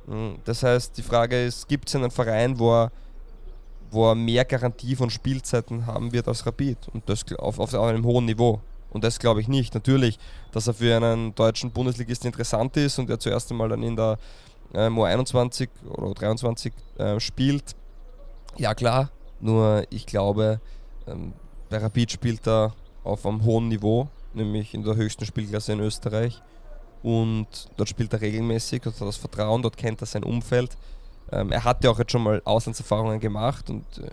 [0.08, 2.91] Hm, das heißt, die Frage ist, gibt es einen Verein, wo er,
[3.89, 8.04] wo er mehr Garantie von Spielzeiten haben wird als Rapid und das auf, auf einem
[8.04, 8.60] hohen Niveau?
[8.89, 9.73] Und das glaube ich nicht.
[9.76, 10.19] Natürlich,
[10.52, 14.17] dass er für einen deutschen Bundesligisten interessant ist und er zuerst einmal dann in der
[14.73, 17.75] äh, Mo 21 oder 23 äh, spielt.
[18.58, 20.60] Ja klar, nur ich glaube,
[21.08, 21.34] ähm,
[21.69, 26.41] bei Rapid spielt er auf einem hohen Niveau, nämlich in der höchsten Spielklasse in Österreich.
[27.03, 30.75] Und dort spielt er regelmäßig, hat das Vertrauen, dort kennt er sein Umfeld.
[31.32, 34.10] Ähm, er hat ja auch jetzt schon mal Auslandserfahrungen gemacht und äh,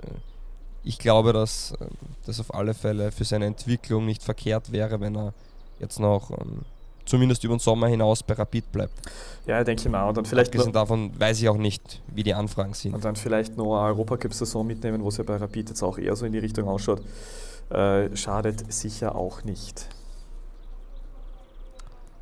[0.82, 1.88] ich glaube, dass ähm,
[2.26, 5.32] das auf alle Fälle für seine Entwicklung nicht verkehrt wäre, wenn er
[5.78, 6.62] jetzt noch ähm,
[7.04, 8.94] zumindest über den Sommer hinaus bei Rapid bleibt.
[9.46, 10.08] Ja, denke ich mal.
[10.08, 12.94] Und dann vielleicht Abgesehen davon weiß ich auch nicht, wie die Anfragen sind.
[12.94, 16.16] Und dann vielleicht noch eine Europacup-Saison mitnehmen, wo es ja bei Rapid jetzt auch eher
[16.16, 17.02] so in die Richtung ausschaut.
[17.70, 19.88] Äh, schadet sicher auch nicht.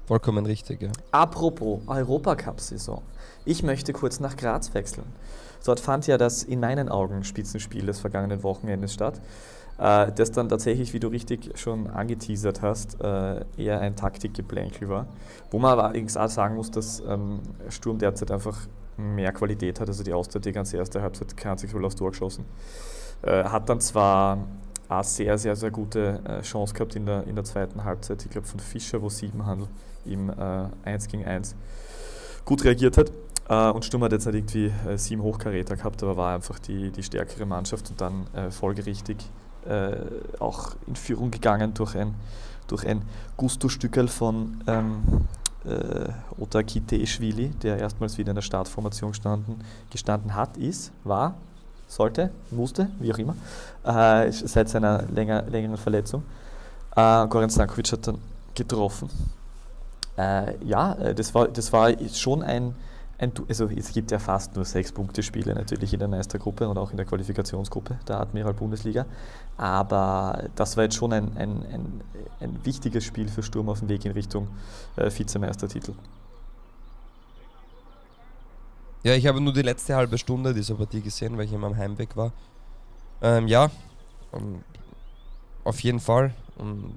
[0.06, 0.90] Vollkommen richtig, ja.
[1.10, 3.02] Apropos Europacup-Saison.
[3.44, 5.06] Ich möchte kurz nach Graz wechseln.
[5.64, 9.20] Dort fand ja das in meinen Augen Spitzenspiel des vergangenen Wochenendes statt,
[9.82, 15.06] äh, das dann tatsächlich, wie du richtig schon angeteasert hast, äh, eher ein Taktikgeplänkel war.
[15.50, 19.88] Wo man allerdings auch sagen muss, dass ähm, Sturm derzeit einfach mehr Qualität hat.
[19.88, 22.44] Also die Austria die ganze erste Halbzeit kein einziges Goal aufs Tor geschossen.
[23.22, 24.38] Äh, hat dann zwar
[24.88, 28.30] eine sehr, sehr, sehr gute äh, Chance gehabt in der, in der zweiten Halbzeit, ich
[28.30, 29.66] glaube von Fischer, wo sieben Handel
[30.04, 31.56] im äh, 1 gegen 1
[32.44, 33.10] gut reagiert hat.
[33.48, 36.92] Äh, und Sturm hat jetzt nicht irgendwie äh, sieben Hochkaräter gehabt, aber war einfach die,
[36.92, 39.16] die stärkere Mannschaft und dann äh, folgerichtig
[39.66, 39.96] äh,
[40.38, 42.14] auch in Führung gegangen durch ein,
[42.68, 43.03] durch ein
[43.37, 45.27] Gusto-Stückel von ähm,
[45.64, 51.35] äh, Ota Kiteschwili, der erstmals wieder in der Startformation gestanden, gestanden hat, ist, war,
[51.88, 53.37] sollte, musste, wie auch immer,
[53.85, 56.22] äh, seit seiner länger, längeren Verletzung.
[56.96, 58.18] Äh, Goran Stankovic hat dann
[58.55, 59.09] getroffen.
[60.16, 62.75] Äh, ja, äh, das war, das war schon ein,
[63.22, 66.90] ein, also es gibt ja fast nur sechs Punkte-Spiele natürlich in der Meistergruppe und auch
[66.90, 69.06] in der Qualifikationsgruppe der Admiral Bundesliga.
[69.56, 72.00] Aber das war jetzt schon ein, ein, ein,
[72.40, 74.48] ein wichtiges Spiel für Sturm auf dem Weg in Richtung
[74.96, 75.94] äh, Vizemeistertitel.
[79.04, 81.76] Ja, ich habe nur die letzte halbe Stunde dieser Partie gesehen, weil ich immer am
[81.76, 82.32] Heimweg war.
[83.20, 83.70] Ähm, ja,
[84.32, 84.64] ähm,
[85.62, 86.35] auf jeden Fall.
[86.56, 86.92] Und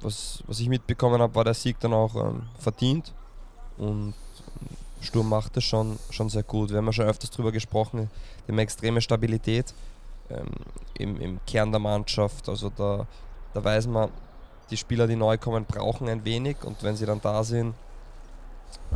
[0.00, 3.12] was, was ich mitbekommen habe, war der Sieg dann auch ähm, verdient.
[3.76, 4.14] Und
[5.00, 6.70] Sturm macht das schon, schon sehr gut.
[6.70, 8.10] Wir haben ja schon öfters darüber gesprochen,
[8.46, 9.74] die haben extreme Stabilität
[10.30, 10.46] ähm,
[10.98, 12.48] im, im Kern der Mannschaft.
[12.48, 13.06] Also da,
[13.54, 14.10] da weiß man,
[14.70, 17.74] die Spieler, die neu kommen, brauchen ein wenig und wenn sie dann da sind,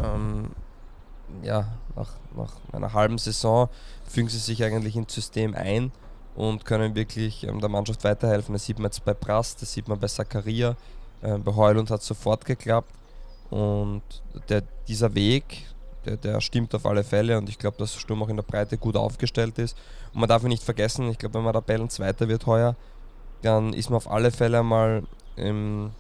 [0.03, 0.51] ähm,
[1.43, 3.69] ja, nach, nach einer halben Saison
[4.07, 5.93] fügen sie sich eigentlich ins System ein
[6.35, 8.53] und können wirklich ähm, der Mannschaft weiterhelfen.
[8.53, 10.77] Das sieht man jetzt bei Brass, das sieht man bei Zakaria,
[11.23, 12.93] äh, bei Heulund hat es sofort geklappt.
[13.51, 14.03] Und
[14.49, 15.67] der, dieser Weg,
[16.05, 18.79] der, der stimmt auf alle Fälle und ich glaube, dass Sturm auch in der Breite
[18.79, 19.77] gut aufgestellt ist.
[20.13, 22.77] Und man darf nicht vergessen, ich glaube, wenn man Tabellenzweiter wird heuer,
[23.43, 25.03] dann ist man auf alle Fälle mal
[25.37, 25.91] im,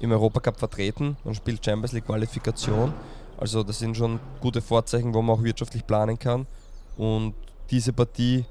[0.00, 2.92] im Europacup vertreten und spielt Champions League Qualifikation.
[3.38, 6.46] Also das sind schon gute Vorzeichen, wo man auch wirtschaftlich planen kann.
[6.96, 7.34] Und
[7.70, 8.44] diese Partie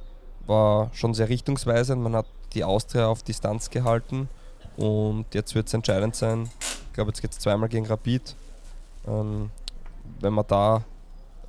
[0.45, 2.01] war schon sehr richtungsweisend.
[2.01, 4.29] Man hat die Austria auf Distanz gehalten
[4.77, 6.49] und jetzt wird es entscheidend sein.
[6.87, 8.35] Ich glaube, jetzt geht es zweimal gegen Rapid.
[9.07, 9.49] Ähm,
[10.19, 10.83] wenn man da,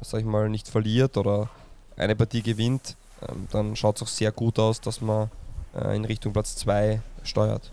[0.01, 1.49] sag ich mal, nicht verliert oder
[1.97, 5.31] eine Partie gewinnt, ähm, dann schaut es auch sehr gut aus, dass man
[5.75, 7.73] äh, in Richtung Platz 2 steuert.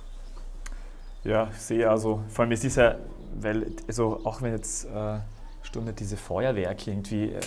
[1.24, 2.96] Ja, sehe also, vor allem es ist ja,
[3.40, 5.20] weil, also auch wenn jetzt äh,
[5.62, 7.40] Stunde diese Feuerwerke irgendwie äh,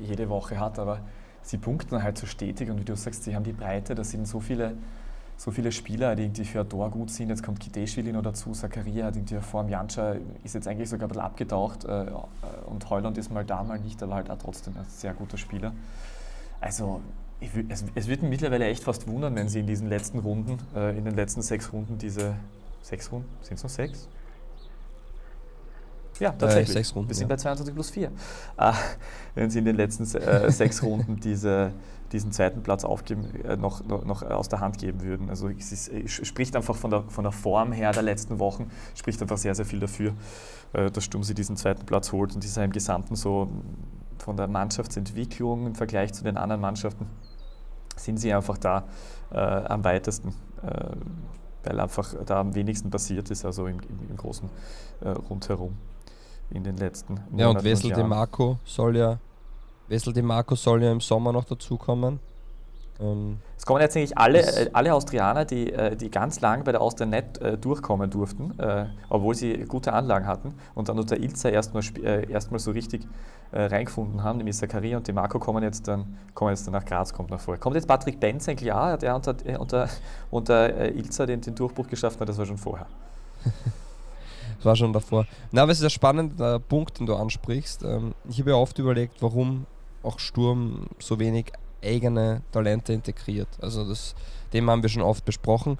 [0.00, 1.00] jede Woche hat, aber
[1.42, 4.26] sie punkten halt so stetig und wie du sagst, sie haben die Breite, da sind
[4.28, 4.76] so viele,
[5.36, 7.28] so viele Spieler, die irgendwie für ein Tor gut sind.
[7.28, 11.06] Jetzt kommt Kideschwili noch dazu, Zakaria hat irgendwie vor dem Janscha, ist jetzt eigentlich sogar
[11.06, 12.06] ein bisschen abgetaucht äh,
[12.66, 15.72] und Heuland ist mal da, mal nicht, aber halt auch trotzdem ein sehr guter Spieler.
[16.60, 17.02] Also
[17.40, 20.58] will, es, es würde mich mittlerweile echt fast wundern, wenn sie in diesen letzten Runden,
[20.74, 22.34] äh, in den letzten sechs Runden diese,
[22.82, 24.08] sechs Runden, sind es noch sechs?
[26.18, 26.70] Ja, tatsächlich.
[26.70, 27.34] Äh, sechs Runden, Wir sind ja.
[27.34, 28.10] bei 22 plus 4.
[28.58, 28.72] Äh,
[29.34, 31.72] wenn sie in den letzten äh, sechs Runden diese,
[32.12, 35.28] diesen zweiten Platz aufgeben, äh, noch, noch, noch, aus der Hand geben würden.
[35.28, 38.70] Also es, ist, es, spricht einfach von der, von der Form her der letzten Wochen,
[38.94, 40.12] spricht einfach sehr, sehr viel dafür,
[40.72, 43.48] äh, dass Sturm sie diesen zweiten Platz holt und dieser im Gesamten so
[44.18, 47.06] von der Mannschaftsentwicklung im Vergleich zu den anderen Mannschaften
[47.96, 48.84] sind sie einfach da
[49.30, 50.34] äh, am weitesten
[51.66, 54.48] weil einfach da am wenigsten passiert ist, also im, im, im großen
[55.00, 55.76] äh, Rundherum
[56.50, 57.38] in den letzten Monaten.
[57.38, 59.18] Ja, und Wessel de Marco soll ja
[59.88, 62.18] Wessel de Marco soll ja im Sommer noch dazukommen.
[62.98, 66.72] Ähm, es kommen jetzt eigentlich alle, äh, alle Austrianer, die, äh, die ganz lang bei
[66.72, 71.16] der Austria Net äh, durchkommen durften, äh, obwohl sie gute Anlagen hatten und dann unter
[71.18, 73.06] Ilza erstmal äh, erstmal so richtig
[73.52, 76.84] äh, reingefunden haben, nämlich Zakaria und De Marco kommen jetzt dann, kommen jetzt dann nach
[76.84, 77.56] Graz, kommt noch vor.
[77.58, 79.88] Kommt jetzt Patrick Benz eigentlich auch, der unter, unter,
[80.30, 82.86] unter Ilza den, den Durchbruch geschafft hat, das war schon vorher.
[84.56, 85.26] Das war schon davor.
[85.52, 87.82] Na, aber es ist ein spannender Punkt, den du ansprichst.
[87.82, 89.66] Ähm, ich habe ja oft überlegt, warum
[90.02, 91.52] auch Sturm so wenig
[91.82, 93.48] eigene Talente integriert.
[93.60, 94.14] Also das
[94.50, 95.78] Thema haben wir schon oft besprochen.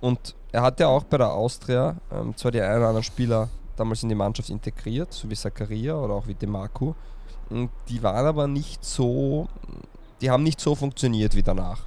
[0.00, 3.48] Und er hat ja auch bei der Austria ähm, zwar die einen oder anderen Spieler
[3.76, 6.94] damals in die Mannschaft integriert, so wie Zakaria oder auch wie Demarco.
[7.88, 9.48] Die waren aber nicht so,
[10.20, 11.82] die haben nicht so funktioniert wie danach.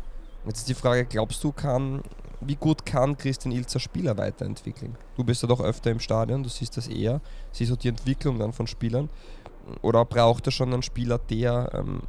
[0.45, 2.01] Jetzt ist die Frage, glaubst du, kann,
[2.41, 4.95] wie gut kann Christian Ilzer Spieler weiterentwickeln?
[5.15, 7.21] Du bist ja doch öfter im Stadion, du siehst das eher,
[7.51, 9.09] siehst du die Entwicklung dann von Spielern.
[9.81, 12.01] Oder braucht er schon einen Spieler, der ähm,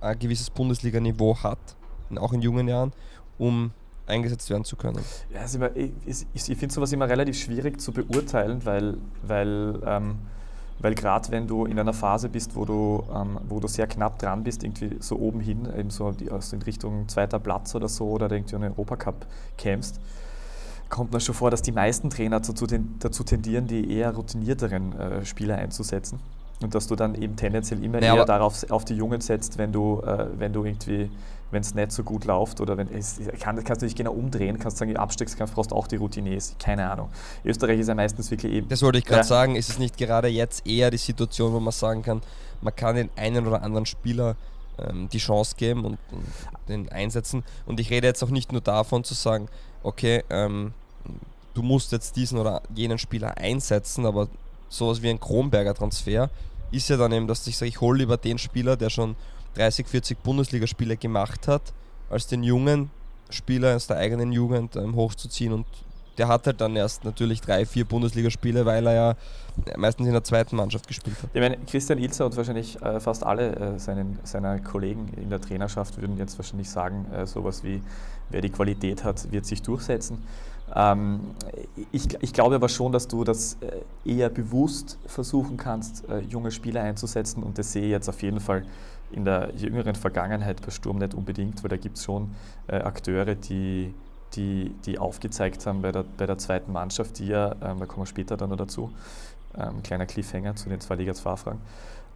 [0.00, 1.76] ein gewisses Bundesliga-Niveau hat,
[2.16, 2.92] auch in jungen Jahren,
[3.38, 3.72] um
[4.06, 5.00] eingesetzt werden zu können?
[5.32, 10.18] Ja, ich, ich, ich finde sowas immer relativ schwierig zu beurteilen, weil, weil, ähm,
[10.78, 14.18] weil gerade wenn du in einer Phase bist, wo du, ähm, wo du sehr knapp
[14.18, 18.10] dran bist, irgendwie so oben hin, eben so also in Richtung zweiter Platz oder so
[18.10, 20.00] oder irgendwie einen Europacup kämpfst,
[20.88, 22.66] kommt mir schon vor, dass die meisten Trainer dazu,
[23.00, 26.20] dazu tendieren, die eher routinierteren äh, Spieler einzusetzen.
[26.62, 29.72] Und dass du dann eben tendenziell immer naja, eher darauf auf die Jungen setzt, wenn
[29.72, 31.10] du, äh, wenn du irgendwie,
[31.50, 34.58] wenn es nicht so gut läuft oder wenn es kann, kannst du nicht genau umdrehen,
[34.58, 37.10] kannst sagen, Abstiegskampf brauchst auch die Routiniers, keine Ahnung.
[37.44, 38.68] Österreich ist ja meistens wirklich eben.
[38.68, 39.24] Das wollte ich gerade ja.
[39.24, 42.22] sagen, ist es nicht gerade jetzt eher die Situation, wo man sagen kann,
[42.62, 44.36] man kann den einen oder anderen Spieler
[44.78, 46.26] ähm, die Chance geben und, und,
[46.68, 47.44] den einsetzen.
[47.66, 49.48] Und ich rede jetzt auch nicht nur davon zu sagen,
[49.82, 50.72] okay, ähm,
[51.54, 54.28] du musst jetzt diesen oder jenen Spieler einsetzen, aber
[54.68, 56.30] sowas wie ein Kronberger Transfer
[56.72, 59.16] ist ja dann eben, dass ich sage, ich hole lieber den Spieler, der schon
[59.54, 61.72] 30, 40 Bundesligaspiele gemacht hat,
[62.10, 62.90] als den jungen
[63.30, 65.66] Spieler aus der eigenen Jugend ähm, hochzuziehen und
[66.18, 69.14] der hat halt dann erst natürlich drei, vier Bundesligaspiele, weil er ja
[69.76, 71.30] meistens in der zweiten Mannschaft gespielt hat.
[71.32, 75.40] Ich meine, Christian Ilzer und wahrscheinlich äh, fast alle äh, seinen, seiner Kollegen in der
[75.40, 77.82] Trainerschaft würden jetzt wahrscheinlich sagen, äh, sowas wie,
[78.30, 80.22] wer die Qualität hat, wird sich durchsetzen.
[80.74, 81.20] Ähm,
[81.92, 86.50] ich, ich, glaube aber schon, dass du das äh, eher bewusst versuchen kannst, äh, junge
[86.50, 87.42] Spieler einzusetzen.
[87.42, 88.64] Und das sehe ich jetzt auf jeden Fall
[89.12, 92.34] in der jüngeren Vergangenheit bei Sturm nicht unbedingt, weil da gibt es schon
[92.66, 93.94] äh, Akteure, die,
[94.34, 98.02] die, die aufgezeigt haben bei der, bei der zweiten Mannschaft, die ja, ähm, da kommen
[98.02, 98.90] wir später dann noch dazu,
[99.56, 101.60] ähm, kleiner Cliffhanger zu den zwei Liga 2 Fragen,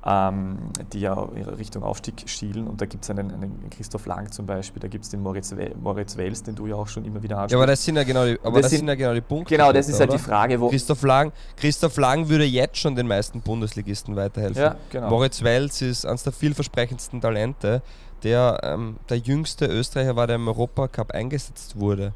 [0.04, 0.58] ähm,
[0.92, 2.66] die ja Richtung Aufstieg schielen.
[2.66, 5.54] Und da gibt es einen, einen, Christoph Lang zum Beispiel, da gibt es den Moritz,
[5.80, 7.52] Moritz Wels, den du ja auch schon immer wieder ansprichst.
[7.52, 9.20] Ja, aber das sind ja genau die, aber das, das sind, sind, ja genau die
[9.20, 9.54] Punkte.
[9.54, 10.70] Genau, das ist halt die Frage, wo.
[10.70, 14.62] Christoph Lang, Christoph Lang würde jetzt schon den meisten Bundesligisten weiterhelfen.
[14.62, 15.10] Ja, genau.
[15.10, 17.82] Moritz Wels ist eines der vielversprechendsten Talente,
[18.22, 22.12] der ähm, der jüngste Österreicher war, der im Europacup eingesetzt wurde.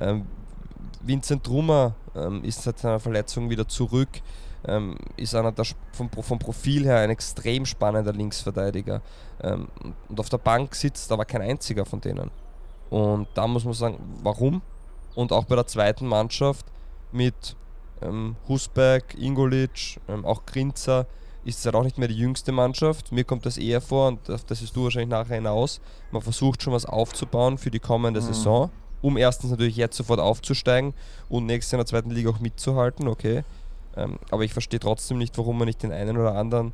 [0.00, 0.26] Ähm,
[1.02, 4.08] Vincent Trummer ähm, ist seit seiner Verletzung wieder zurück
[4.66, 9.02] ähm, ist einer der, vom, vom, Profil her ein extrem spannender Linksverteidiger.
[9.42, 9.68] Ähm,
[10.08, 12.30] und auf der Bank sitzt aber kein einziger von denen.
[12.90, 14.62] Und da muss man sagen, warum?
[15.14, 16.66] Und auch bei der zweiten Mannschaft
[17.12, 17.56] mit
[18.02, 21.06] ähm, Husberg, Ingolic, ähm, auch Grinzer
[21.44, 23.12] ist es halt auch nicht mehr die jüngste Mannschaft.
[23.12, 25.80] Mir kommt das eher vor, und das ist du wahrscheinlich nachher hinaus.
[26.10, 28.26] Man versucht schon was aufzubauen für die kommende mhm.
[28.26, 30.92] Saison, um erstens natürlich jetzt sofort aufzusteigen
[31.28, 33.44] und nächstes Jahr in der zweiten Liga auch mitzuhalten, okay.
[33.96, 36.72] Ähm, aber ich verstehe trotzdem nicht, warum man nicht den einen oder anderen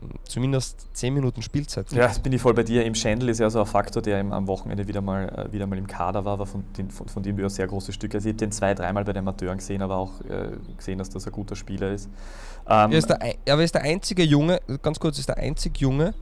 [0.00, 1.90] hm, zumindest 10 Minuten Spielzeit.
[1.92, 2.84] Ja, das bin ich voll bei dir.
[2.84, 5.78] Im Schendl ist ja so ein Faktor, der am Wochenende wieder mal, äh, wieder mal
[5.78, 8.14] im Kader war, war von, den, von, von dem wir ein sehr großes Stück.
[8.14, 11.10] Also ich habe den zwei, dreimal bei den Amateuren gesehen, aber auch äh, gesehen, dass
[11.10, 12.08] das ein guter Spieler ist.
[12.68, 15.78] Ähm, er ist der, aber er ist der einzige Junge, ganz kurz, ist der einzige
[15.78, 16.14] Junge,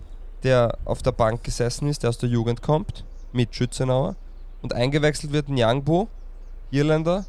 [0.42, 4.16] der auf der Bank gesessen ist, der aus der Jugend kommt, mit Schützenauer.
[4.60, 6.08] Und eingewechselt wird Nyangbo,
[6.70, 7.24] Irländer,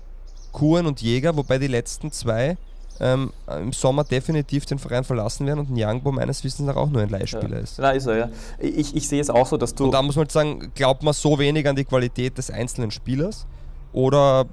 [0.51, 2.57] Kuhn und Jäger, wobei die letzten zwei
[2.99, 7.01] ähm, im Sommer definitiv den Verein verlassen werden und Nyangbo meines Wissens nach auch nur
[7.01, 7.63] ein Leihspieler ja.
[7.63, 7.79] ist.
[7.79, 8.29] Na, ist er, ja.
[8.59, 9.85] Ich, ich sehe es auch so, dass du.
[9.85, 12.91] Und da muss man halt sagen, glaubt man so wenig an die Qualität des einzelnen
[12.91, 13.45] Spielers?
[13.91, 14.45] Oder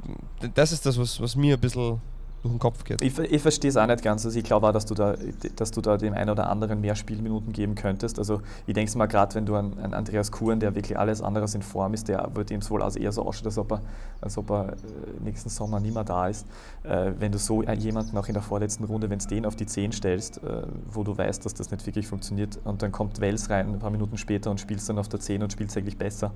[0.55, 2.01] das ist das, was, was mir ein bisschen
[2.43, 3.03] durch den Kopf geht.
[3.03, 4.25] Ich, ich verstehe es auch nicht ganz.
[4.25, 5.15] Also ich glaube auch, dass du, da,
[5.57, 8.19] dass du da dem einen oder anderen mehr Spielminuten geben könntest.
[8.19, 11.47] Also ich denke mal gerade, wenn du einen, einen, Andreas Kuhn, der wirklich alles andere
[11.53, 13.81] in Form ist, der wird ihm wohl also eher so ausschaut, als ob er,
[14.21, 14.77] als ob er äh,
[15.25, 16.47] nächsten Sommer nicht mehr da ist.
[16.85, 19.67] Äh, wenn du so jemanden auch in der vorletzten Runde, wenn du den auf die
[19.67, 23.51] 10 stellst, äh, wo du weißt, dass das nicht wirklich funktioniert und dann kommt Wels
[23.51, 26.33] rein ein paar Minuten später und spielst dann auf der 10 und spielst eigentlich besser.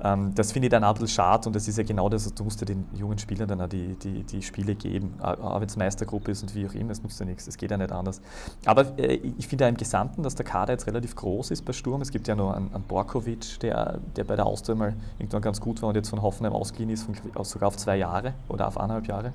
[0.00, 2.44] Ähm, das finde ich dann ein bisschen schade und das ist ja genau das, du
[2.44, 5.76] musst ja den jungen Spielern dann auch die, die, die Spiele geben, auch wenn es
[5.76, 8.20] Meistergruppe ist und wie auch immer, es nutzt ja nichts, es geht ja nicht anders.
[8.64, 11.72] Aber äh, ich finde ja im Gesamten, dass der Kader jetzt relativ groß ist bei
[11.72, 12.00] Sturm.
[12.00, 15.60] Es gibt ja noch einen, einen Borkovic, der, der bei der Austria mal irgendwann ganz
[15.60, 18.78] gut war und jetzt von Hoffenheim ausgeliehen ist, von, sogar auf zwei Jahre oder auf
[18.78, 19.32] eineinhalb Jahre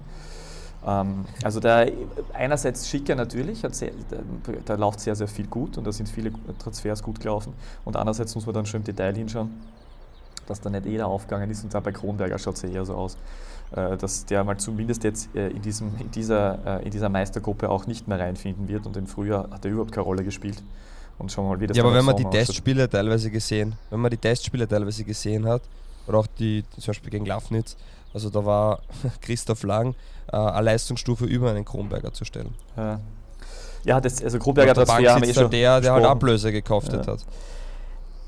[0.86, 1.86] ähm, also da
[2.34, 3.62] einerseits Schicker natürlich,
[4.66, 7.54] da, läuft sehr, sehr viel gut und da sind viele Transfers gut gelaufen.
[7.86, 9.50] Und andererseits muss man dann schon im Detail hinschauen
[10.48, 12.96] dass da nicht jeder aufgegangen ist und da bei Kronberger schaut es ja eher so
[12.96, 13.18] aus,
[13.76, 17.70] äh, dass der mal zumindest jetzt äh, in, diesem, in, dieser, äh, in dieser Meistergruppe
[17.70, 20.62] auch nicht mehr reinfinden wird und im Frühjahr hat er überhaupt keine Rolle gespielt.
[21.18, 24.00] Und schauen wir mal, wie das Ja, aber wenn man die Testspiele teilweise gesehen, wenn
[24.00, 25.62] man die Testspiele teilweise gesehen hat,
[26.08, 27.78] oder auch die, zum Beispiel gegen Lafnitz,
[28.14, 28.80] also da war
[29.22, 29.96] Christoph Lang
[30.32, 32.54] äh, eine Leistungsstufe über einen Kronberger zu stellen.
[32.76, 33.00] Ja,
[33.84, 37.06] ja das, also Kronberger Transfer haben eh schon der, der halt Ablöse gekauft ja.
[37.06, 37.26] hat.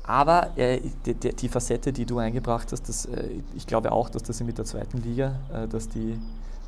[0.06, 4.22] Aber äh, die, die, Facette, die du eingebracht hast, das, äh, ich glaube auch, dass
[4.22, 6.18] das mit der zweiten Liga, äh, dass die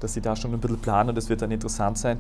[0.00, 2.18] dass sie da schon ein bisschen planen und es wird dann interessant sein.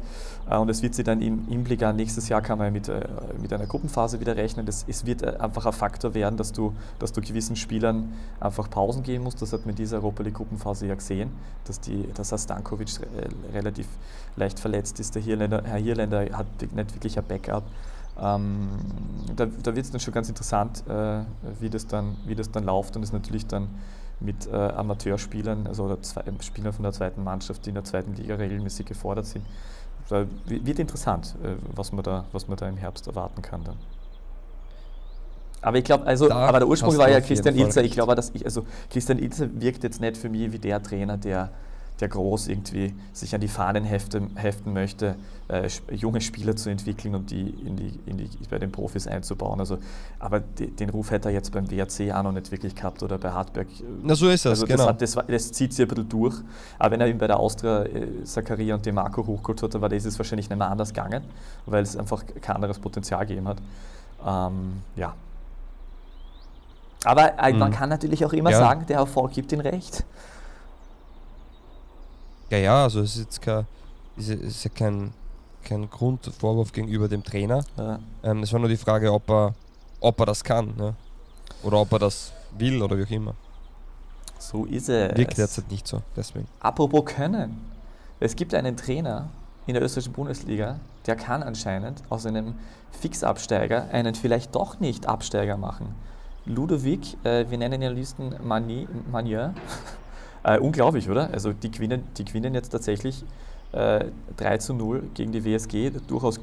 [0.48, 3.06] Äh, und es wird sie dann im Hinblick an nächstes Jahr kann man mit, äh,
[3.40, 4.66] mit einer Gruppenphase wieder rechnen.
[4.66, 8.70] Das, es wird äh, einfach ein Faktor werden, dass du, dass du gewissen Spielern einfach
[8.70, 9.40] Pausen geben musst.
[9.42, 11.30] Das hat man in dieser Europa League Gruppenphase ja gesehen,
[11.64, 12.88] dass, die, dass Stankovic
[13.52, 13.86] relativ
[14.36, 15.14] leicht verletzt ist.
[15.14, 17.64] Der Hirländer, Herr Hirländer hat nicht wirklich ein Backup.
[18.20, 18.68] Ähm,
[19.36, 21.20] da, da wird es dann schon ganz interessant, äh,
[21.60, 23.68] wie, das dann, wie das dann läuft und es natürlich dann
[24.20, 28.34] mit äh, Amateurspielern, also zwei, Spielern von der zweiten Mannschaft, die in der zweiten Liga
[28.34, 29.44] regelmäßig gefordert sind.
[30.08, 33.76] Da wird interessant, äh, was, man da, was man da im Herbst erwarten kann dann.
[35.60, 37.82] Aber ich glaube, also, aber der Ursprung war ja Christian Ilzer.
[37.82, 41.16] Ich glaube, dass ich, also Christian Ilzer wirkt jetzt nicht für mich wie der Trainer,
[41.16, 41.50] der
[42.00, 45.16] der groß irgendwie sich an die Fahnen heften, heften möchte,
[45.48, 49.58] äh, junge Spieler zu entwickeln und die, in die, in die bei den Profis einzubauen.
[49.58, 49.78] Also,
[50.18, 53.18] aber die, den Ruf hätte er jetzt beim WRC auch noch nicht wirklich gehabt oder
[53.18, 53.66] bei Hartberg.
[54.02, 54.92] Na so ist es, also genau.
[54.92, 56.36] Das, das, das, zieht sich ein bisschen durch.
[56.78, 59.88] Aber wenn er ihn bei der Austria äh, Zakaria und Demarco hochgeholt hat, dann war
[59.88, 61.24] das ist wahrscheinlich nicht mehr anders gegangen,
[61.66, 63.58] weil es einfach kein anderes Potenzial gegeben hat.
[64.24, 65.14] Ähm, ja.
[67.04, 67.74] Aber äh, man mhm.
[67.74, 68.58] kann natürlich auch immer ja.
[68.58, 70.04] sagen, der Erfolg gibt ihm recht.
[72.50, 73.66] Ja, ja, also es ist jetzt kein,
[74.16, 75.12] ist, ist ja kein,
[75.64, 77.64] kein Grundvorwurf gegenüber dem Trainer.
[77.76, 77.98] Ja.
[78.22, 79.54] Ähm, es war nur die Frage, ob er,
[80.00, 80.74] ob er das kann.
[80.76, 80.94] Ne?
[81.62, 83.34] Oder ob er das will oder wie auch immer.
[84.38, 85.16] So ist es.
[85.16, 86.46] Wirkt derzeit nicht so, deswegen.
[86.60, 87.60] Apropos können.
[88.20, 89.28] Es gibt einen Trainer
[89.66, 92.54] in der österreichischen Bundesliga, der kann anscheinend aus einem
[92.90, 95.94] Fixabsteiger einen vielleicht doch nicht Absteiger machen.
[96.46, 99.54] Ludovic, äh, wir nennen ihn am liebsten Manier,
[100.42, 101.30] Äh, unglaublich, oder?
[101.32, 103.24] Also die gewinnen, die gewinnen jetzt tatsächlich
[103.72, 106.40] äh, 3 zu 0 gegen die WSG, durchaus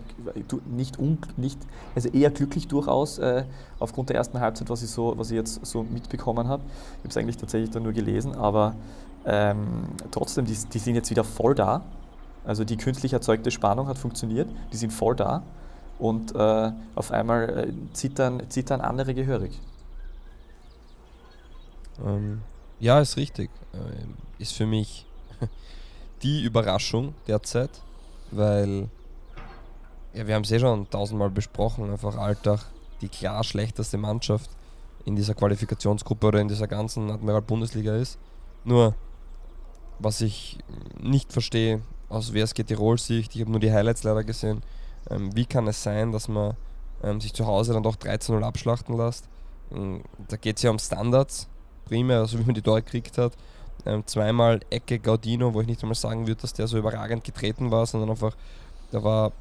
[0.66, 1.60] nicht, un, nicht
[1.96, 3.46] also eher glücklich durchaus äh,
[3.80, 6.64] aufgrund der ersten Halbzeit, was ich, so, was ich jetzt so mitbekommen habe.
[6.66, 8.76] Ich habe es eigentlich tatsächlich dann nur gelesen, aber
[9.26, 11.82] ähm, trotzdem, die, die sind jetzt wieder voll da.
[12.43, 15.41] Also die künstlich erzeugte Spannung hat funktioniert, die sind voll da
[15.98, 19.60] und äh, auf einmal äh, zittern, zittern andere gehörig.
[22.06, 22.41] Ähm,
[22.80, 23.49] ja, ist richtig.
[23.73, 25.05] Äh, ist für mich
[26.23, 27.69] die Überraschung derzeit,
[28.32, 28.89] weil
[30.13, 32.61] ja, wir haben es eh schon tausendmal besprochen, einfach Alltag
[33.01, 34.49] die klar schlechteste Mannschaft
[35.05, 38.17] in dieser Qualifikationsgruppe oder in dieser ganzen Admiral-Bundesliga ist.
[38.63, 38.95] Nur,
[39.99, 40.57] was ich
[40.99, 44.63] nicht verstehe aus WSG Tirol-Sicht, ich habe nur die Highlights leider gesehen,
[45.09, 46.55] ähm, wie kann es sein, dass man
[47.03, 49.28] ähm, sich zu Hause dann doch 13-0 abschlachten lässt?
[49.71, 51.47] Ähm, da geht es ja um Standards,
[51.86, 53.34] primär, also wie man die Tore gekriegt hat.
[53.86, 57.72] Ähm, zweimal Ecke Gaudino, wo ich nicht einmal sagen würde, dass der so überragend getreten
[57.72, 58.36] war, sondern einfach,
[58.92, 59.32] da war,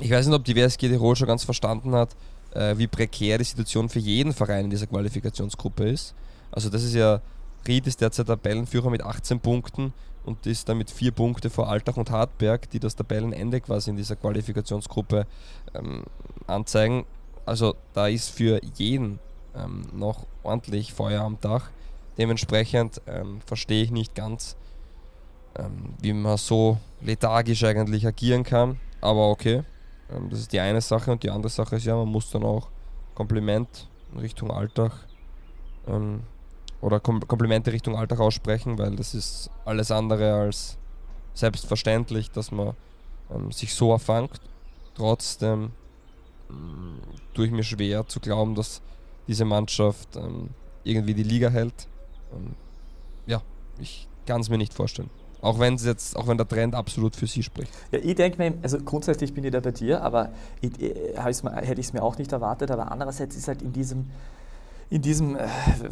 [0.00, 2.10] ich weiß nicht, ob die WSG Tirol schon ganz verstanden hat,
[2.54, 6.14] äh, wie prekär die Situation für jeden Verein in dieser Qualifikationsgruppe ist.
[6.52, 7.20] Also das ist ja,
[7.66, 9.92] Ried ist derzeit Tabellenführer mit 18 Punkten
[10.24, 14.16] und ist damit vier Punkte vor Altach und Hartberg, die das Tabellenende quasi in dieser
[14.16, 15.26] Qualifikationsgruppe
[15.74, 16.04] ähm,
[16.46, 17.04] anzeigen.
[17.46, 19.18] Also da ist für jeden
[19.54, 21.70] ähm, noch ordentlich Feuer am Dach.
[22.18, 24.56] Dementsprechend ähm, verstehe ich nicht ganz,
[25.58, 28.78] ähm, wie man so lethargisch eigentlich agieren kann.
[29.00, 29.62] Aber okay,
[30.14, 31.12] ähm, das ist die eine Sache.
[31.12, 32.68] Und die andere Sache ist ja, man muss dann auch
[33.14, 34.92] Kompliment in Richtung Alltag
[35.86, 36.20] ähm,
[36.80, 40.78] oder Kom Komplimente Richtung Alltag aussprechen, weil das ist alles andere als
[41.34, 42.74] selbstverständlich, dass man
[43.30, 44.40] ähm, sich so erfangt.
[44.94, 45.72] Trotzdem
[47.32, 48.82] tue ich mir schwer zu glauben, dass
[49.30, 50.50] diese Mannschaft ähm,
[50.82, 51.86] irgendwie die Liga hält.
[52.32, 52.54] Ähm,
[53.26, 53.40] ja,
[53.78, 55.08] ich kann es mir nicht vorstellen.
[55.40, 57.72] Auch wenn jetzt, auch wenn der Trend absolut für sie spricht.
[57.92, 61.80] Ja, ich denke mir, also grundsätzlich bin ich da bei dir, aber ich, ich, hätte
[61.80, 62.72] ich es mir auch nicht erwartet.
[62.72, 64.10] Aber andererseits ist halt in diesem,
[64.90, 65.46] in diesem äh,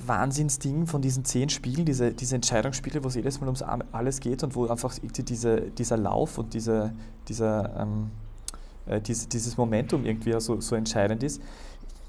[0.05, 4.43] Wahnsinnsding von diesen zehn Spielen, diese, diese Entscheidungsspiele, wo es jedes Mal ums alles geht
[4.43, 6.93] und wo einfach diese, dieser Lauf und diese,
[7.29, 8.11] dieser, ähm,
[8.87, 11.41] äh, diese, dieses Momentum irgendwie so, so entscheidend ist,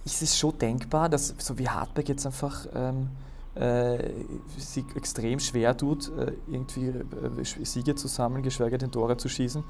[0.09, 3.09] ist es schon denkbar, dass so wie Hartberg jetzt einfach ähm,
[3.55, 3.97] äh,
[4.57, 9.63] sich extrem schwer tut, äh, irgendwie äh, Siege zusammen, geschweige denn Tore zu schießen.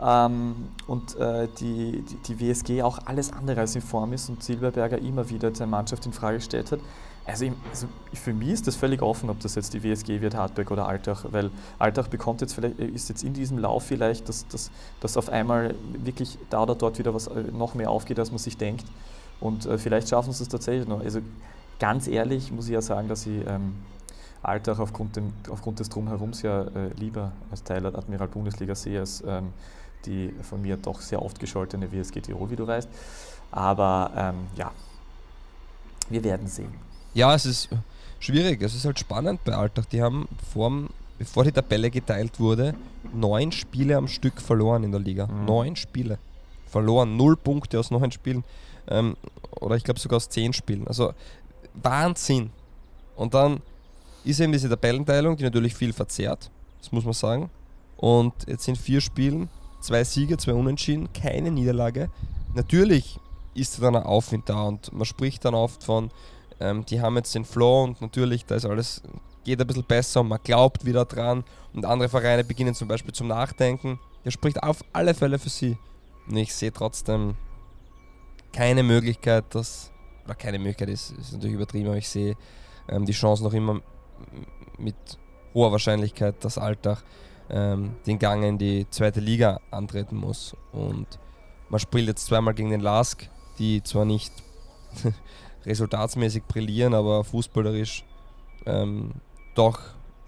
[0.00, 0.56] Ähm,
[0.86, 4.98] und äh, die, die, die, WSG auch alles andere als in Form ist und Silberberger
[4.98, 6.80] immer wieder seine Mannschaft in Frage gestellt hat.
[7.26, 10.70] Also, also, für mich ist das völlig offen, ob das jetzt die WSG wird, Hartberg
[10.70, 14.70] oder Altach, weil Altach bekommt jetzt vielleicht, ist jetzt in diesem Lauf vielleicht, dass, dass,
[15.00, 18.38] dass auf einmal wirklich da oder dort wieder was äh, noch mehr aufgeht, als man
[18.38, 18.84] sich denkt.
[19.44, 21.00] Und äh, vielleicht schaffen sie es tatsächlich noch.
[21.00, 21.20] Also
[21.78, 23.74] ganz ehrlich muss ich ja sagen, dass ich ähm,
[24.42, 29.00] Alltag aufgrund, dem, aufgrund des Drumherums ja äh, lieber als Teil der Admiral Bundesliga sehe,
[29.00, 29.52] als ähm,
[30.06, 32.88] die von mir doch sehr oft gescholtene WSG Tirol, wie du weißt.
[33.50, 34.72] Aber ähm, ja,
[36.08, 36.72] Wir werden sehen.
[37.12, 37.68] Ja, es ist
[38.20, 38.62] schwierig.
[38.62, 39.90] Es ist halt spannend bei Alltag.
[39.90, 40.88] Die haben vorm,
[41.18, 42.74] bevor die Tabelle geteilt wurde,
[43.12, 45.26] neun Spiele am Stück verloren in der Liga.
[45.26, 45.44] Mhm.
[45.44, 46.18] Neun Spiele
[46.66, 47.16] verloren.
[47.18, 48.42] Null Punkte aus neun Spielen.
[48.88, 49.16] Ähm,
[49.60, 50.86] oder ich glaube sogar aus zehn Spielen.
[50.86, 51.14] Also
[51.74, 52.50] Wahnsinn.
[53.16, 53.60] Und dann
[54.24, 56.50] ist eben diese Tabellenteilung, die natürlich viel verzerrt.
[56.80, 57.50] Das muss man sagen.
[57.96, 59.48] Und jetzt sind vier Spielen,
[59.80, 62.10] zwei Siege, zwei Unentschieden, keine Niederlage.
[62.54, 63.18] Natürlich
[63.54, 66.10] ist dann ein Aufwind da und man spricht dann oft von,
[66.60, 69.02] ähm, die haben jetzt den Flow und natürlich, da ist alles,
[69.44, 73.12] geht ein bisschen besser und man glaubt wieder dran und andere Vereine beginnen zum Beispiel
[73.12, 74.00] zum Nachdenken.
[74.24, 75.76] Das spricht auf alle Fälle für sie.
[76.28, 77.36] Und ich sehe trotzdem
[78.54, 79.90] keine Möglichkeit, dass,
[80.24, 82.36] oder keine Möglichkeit ist, ist natürlich übertrieben, aber ich sehe
[82.88, 83.80] ähm, die Chance noch immer
[84.78, 84.94] mit
[85.52, 87.02] hoher Wahrscheinlichkeit, dass Alltag
[87.50, 90.56] ähm, den Gang in die zweite Liga antreten muss.
[90.72, 91.18] Und
[91.68, 93.28] man spielt jetzt zweimal gegen den Lask,
[93.58, 94.32] die zwar nicht
[95.66, 98.04] resultatsmäßig brillieren, aber fußballerisch
[98.66, 99.14] ähm,
[99.56, 99.80] doch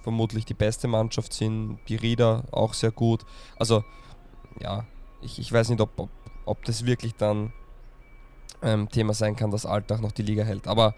[0.02, 1.78] vermutlich die beste Mannschaft sind.
[1.88, 3.24] Die Rieder auch sehr gut.
[3.56, 3.84] Also
[4.60, 4.84] ja,
[5.22, 6.10] ich, ich weiß nicht, ob, ob,
[6.44, 7.52] ob das wirklich dann
[8.62, 10.66] ähm, Thema sein kann, dass Alltag noch die Liga hält.
[10.66, 10.94] Aber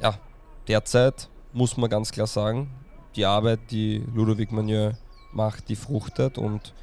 [0.00, 0.14] ja,
[0.68, 2.70] derzeit muss man ganz klar sagen,
[3.16, 4.92] die Arbeit, die Ludovic Manieu
[5.32, 6.74] macht, die fruchtet und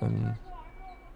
[0.00, 0.34] ähm,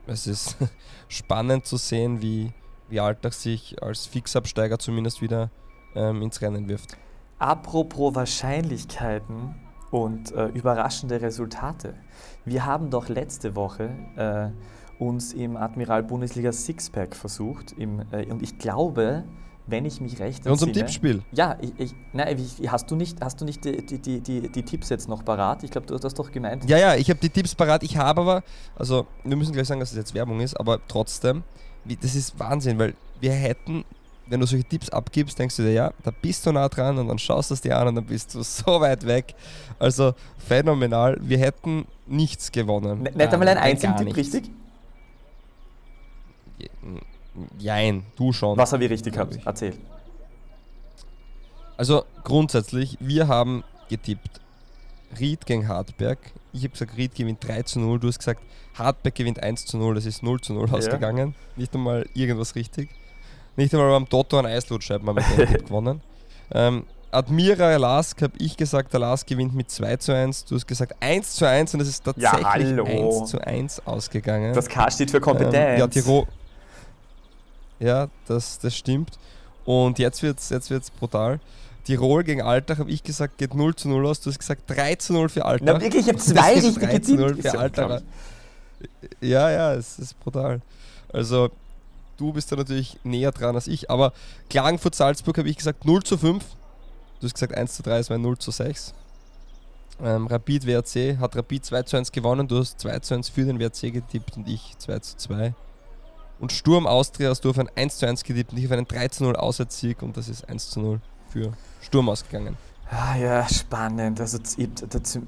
[0.07, 0.57] es ist
[1.09, 2.53] spannend zu sehen, wie,
[2.89, 5.51] wie Alltag sich als Fixabsteiger zumindest wieder
[5.95, 6.97] ähm, ins Rennen wirft.
[7.39, 9.55] Apropos Wahrscheinlichkeiten
[9.91, 11.95] und äh, überraschende Resultate.
[12.45, 14.51] Wir haben doch letzte Woche äh,
[15.01, 19.25] uns im Admiral Bundesliga Sixpack versucht im, äh, und ich glaube,
[19.67, 21.23] wenn ich mich recht In unserem entsinne- Tippspiel.
[21.33, 24.63] Ja, ich, ich, nein, wie- hast du nicht, hast du nicht die, die, die, die,
[24.63, 25.63] Tipps jetzt noch parat?
[25.65, 26.69] Ich glaube, du hast das doch gemeint.
[26.69, 27.83] Ja, ja, ich habe die Tipps parat.
[27.83, 28.43] Ich habe aber,
[28.77, 31.43] also wir müssen gleich sagen, dass es jetzt Werbung ist, aber trotzdem,
[31.85, 33.85] wie, das ist Wahnsinn, weil wir hätten,
[34.27, 37.09] wenn du solche Tipps abgibst, denkst du dir, ja, da bist du nah dran und
[37.09, 39.35] dann schaust du es dir an und dann bist du so weit weg.
[39.79, 41.17] Also phänomenal.
[41.23, 43.07] Wir hätten nichts gewonnen.
[43.07, 44.51] N nicht einmal ein Gar einzigen Tipp, richtig?
[47.59, 48.57] Jein, du schon.
[48.59, 49.37] Was habe ich richtig gehabt?
[49.37, 49.47] ich.
[49.47, 49.75] Erzähl.
[51.77, 54.41] Also grundsätzlich, wir haben getippt
[55.19, 56.19] Ried gegen Hartberg.
[56.53, 57.99] Ich habe gesagt, Ried gewinnt 3 zu 0.
[57.99, 58.43] Du hast gesagt,
[58.75, 59.95] Hartberg gewinnt 1 zu 0.
[59.95, 61.35] Das ist 0 zu 0 ausgegangen.
[61.57, 62.91] Nicht einmal irgendwas richtig.
[63.57, 66.01] Nicht einmal beim Toto ein wir den Tipp gewonnen.
[66.53, 70.45] Ähm, Admira Lask habe ich gesagt, der Lask gewinnt mit 2 zu 1.
[70.45, 72.85] Du hast gesagt 1 zu 1 und es ist tatsächlich hallo.
[72.85, 74.55] 1 zu 1 ausgegangen.
[74.55, 75.55] Das K steht für Kompetenz.
[75.55, 76.27] Ähm, ja, Tirol.
[77.81, 79.19] Ja, das, das stimmt.
[79.65, 81.41] Und jetzt wird es jetzt wird's brutal.
[81.85, 84.21] Tirol gegen Alltag habe ich gesagt, geht 0 zu 0 aus.
[84.21, 85.67] Du hast gesagt 3 zu 0 für Alltag.
[85.67, 87.51] Na wirklich, ich habe zwei es ist richtige 3 zu 0 Tipps.
[87.51, 88.03] für Alltag.
[89.21, 90.61] Ja, ja, es ist brutal.
[91.13, 91.51] Also,
[92.17, 93.91] du bist da natürlich näher dran als ich.
[93.91, 94.13] Aber
[94.51, 96.45] Klagenfurt-Salzburg habe ich gesagt 0 zu 5.
[97.21, 98.95] Du hast gesagt 1 zu 3, es war 0 zu 6.
[100.03, 102.49] Ähm, Rapid WRC hat Rapid 2 zu 1 gewonnen.
[102.49, 105.55] Du hast 2 zu 1 für den WRC getippt und ich 2 zu 2.
[106.41, 108.89] Und Sturm Austria hast du auf ein 1 zu 1 getippt und ich auf einen
[108.89, 112.57] 3 zu 0 Auswärtssieg und das ist 1 zu 0 für Sturm ausgegangen.
[112.91, 114.21] Ah ja, spannend.
[114.21, 114.39] Also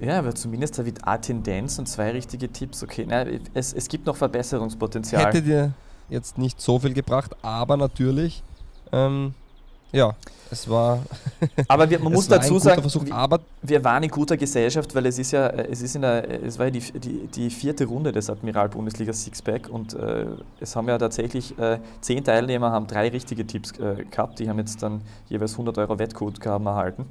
[0.00, 2.82] ja, aber zumindest habe ich eine Tendenz und zwei richtige Tipps.
[2.82, 5.26] Okay, nein, es, es gibt noch Verbesserungspotenzial.
[5.26, 5.72] Hätte dir
[6.08, 8.42] jetzt nicht so viel gebracht, aber natürlich,
[8.90, 9.34] ähm,
[9.92, 10.14] ja,
[10.50, 11.00] es war,
[11.68, 15.18] aber wir, man muss dazu sagen, Versuch, wir, wir waren in guter Gesellschaft, weil es
[15.18, 18.28] ist ja, es ist in der, es war ja die, die, die vierte Runde des
[18.28, 20.26] Admiral Bundesliga Sixpack und äh,
[20.60, 24.38] es haben ja tatsächlich äh, zehn Teilnehmer haben drei richtige Tipps äh, gehabt.
[24.38, 27.06] Die haben jetzt dann jeweils 100 Euro Wettguthaben erhalten.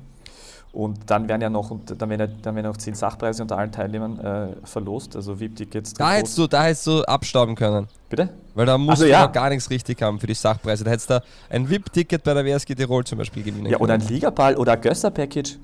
[0.74, 3.58] Und dann werden ja noch, und dann werden ja, dann werden noch zehn Sachpreise unter
[3.58, 5.94] allen Teilnehmern äh, verlost, also VIP-Tickets.
[5.96, 7.88] da hättest du, da hättest du abstauben können.
[8.10, 8.30] Bitte?
[8.56, 9.28] Weil da musst so, du ja.
[9.28, 10.86] gar nichts richtig haben für die Sachpreise.
[10.86, 14.02] Da hättest du ein VIP-Ticket bei der WSG Tirol zum Beispiel gewinnen Ja, oder ein.
[14.02, 15.58] Ligaball oder ein Gösser-Package.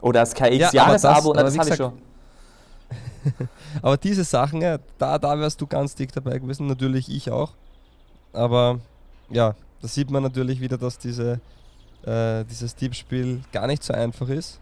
[0.00, 1.92] Oder das Ja, das- KX-Jahresabo, aber das wie habe ich schon.
[3.82, 7.52] Aber diese Sachen, ja, da, da wärst du ganz dick dabei gewesen, natürlich ich auch.
[8.32, 8.80] Aber
[9.30, 11.40] ja, da sieht man natürlich wieder, dass diese,
[12.06, 14.58] äh, dieses Tippspiel gar nicht so einfach ist.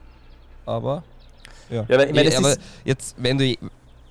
[0.66, 1.02] Aber
[1.70, 1.84] ja.
[1.88, 3.54] Ja, aber ich es aber ist- jetzt, wenn du.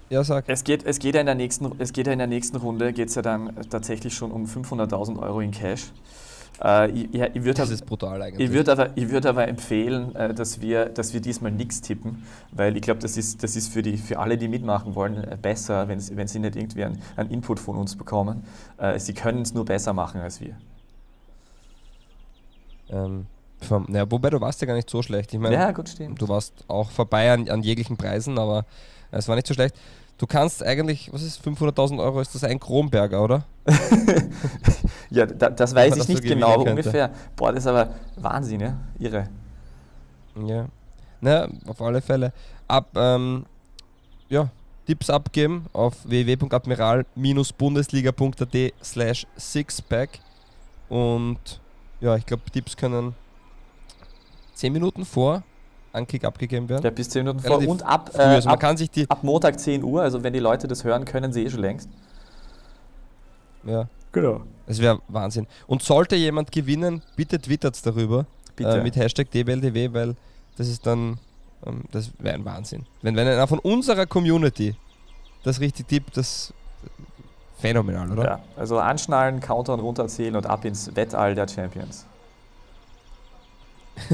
[0.09, 0.45] Ja, sag.
[0.47, 2.93] Es geht, es geht ja in der nächsten, es geht ja in der nächsten Runde
[2.93, 5.91] geht's ja dann tatsächlich schon um 500.000 Euro in Cash.
[6.63, 8.49] Äh, ich ich würde Das ist brutal eigentlich.
[8.49, 12.25] ich würd aber, ich würd aber empfehlen, äh, dass, wir, dass wir diesmal nichts tippen,
[12.51, 15.37] weil ich glaube, das ist, das ist für, die, für alle, die mitmachen wollen, äh,
[15.39, 18.43] besser, wenn sie, wenn sie nicht irgendwie einen, einen Input von uns bekommen.
[18.77, 20.55] Äh, sie können es nur besser machen als wir.
[22.89, 23.25] Ähm,
[23.61, 25.33] vom, naja, wobei du warst ja gar nicht so schlecht.
[25.33, 26.21] Ich meine, Ja, gut, stimmt.
[26.21, 28.65] Du warst auch vorbei an, an jeglichen Preisen, aber
[29.11, 29.75] es war nicht so schlecht.
[30.17, 33.45] Du kannst eigentlich, was ist 500.000 Euro, ist das ein Kronberger, oder?
[35.09, 37.11] ja, da, das weiß ich das so nicht genau, aber ungefähr.
[37.35, 38.77] Boah, das ist aber Wahnsinn, ja?
[38.99, 39.29] Irre.
[40.45, 40.65] Ja.
[41.21, 42.33] Na, auf alle Fälle.
[42.67, 43.45] Ab, ähm,
[44.29, 44.49] ja,
[44.85, 50.19] Tipps abgeben auf www.admiral-bundesliga.at slash sixpack
[50.89, 51.61] und
[52.01, 53.13] ja, ich glaube, Tipps können
[54.55, 55.43] 10 Minuten vor
[55.93, 56.83] Ankick abgegeben werden.
[56.83, 57.51] Ja, bis 10 Minuten vor.
[57.51, 60.01] Relativ Und ab, Früh, äh, also man ab, kann sich die, ab Montag 10 Uhr,
[60.01, 61.89] also wenn die Leute das hören, können sie eh schon längst.
[63.63, 64.41] ja, Genau.
[64.65, 65.47] es wäre Wahnsinn.
[65.67, 68.25] Und sollte jemand gewinnen, bitte twittert darüber
[68.55, 68.79] Bitte.
[68.79, 70.15] äh, mit Hashtag DBLDW, weil
[70.57, 71.19] das ist dann,
[71.65, 72.85] ähm, das wäre ein Wahnsinn.
[73.01, 74.75] Wenn, wenn einer von unserer Community
[75.43, 76.53] das richtig tippt, das
[77.59, 78.23] phänomenal, oder?
[78.23, 82.05] ja, also anschnallen, countern, runterzählen und ab ins Wettall der Champions.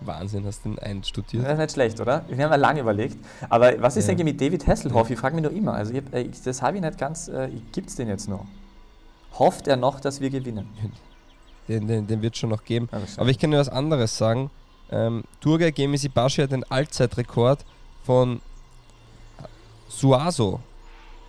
[0.00, 1.44] Wahnsinn, hast du den einstudiert.
[1.44, 2.24] Das ist nicht schlecht, oder?
[2.28, 3.16] Wir haben ja lange überlegt.
[3.48, 4.12] Aber was ist Ja.
[4.12, 5.10] eigentlich mit David Hasselhoff?
[5.10, 5.74] Ich frage mich noch immer.
[5.74, 7.28] Also ich äh, ich, das habe ich nicht ganz.
[7.28, 8.44] Äh, Gibt es den jetzt noch?
[9.38, 10.68] Hofft er noch, dass wir gewinnen?
[11.68, 12.88] Den, den, den wird es schon noch geben.
[12.90, 12.98] Ja.
[13.18, 14.50] Aber ich kann dir was anderes sagen.
[14.90, 17.64] Ähm, Turgay Gemisi Bashi hat den Allzeitrekord
[18.02, 18.40] von
[19.88, 20.58] Suazo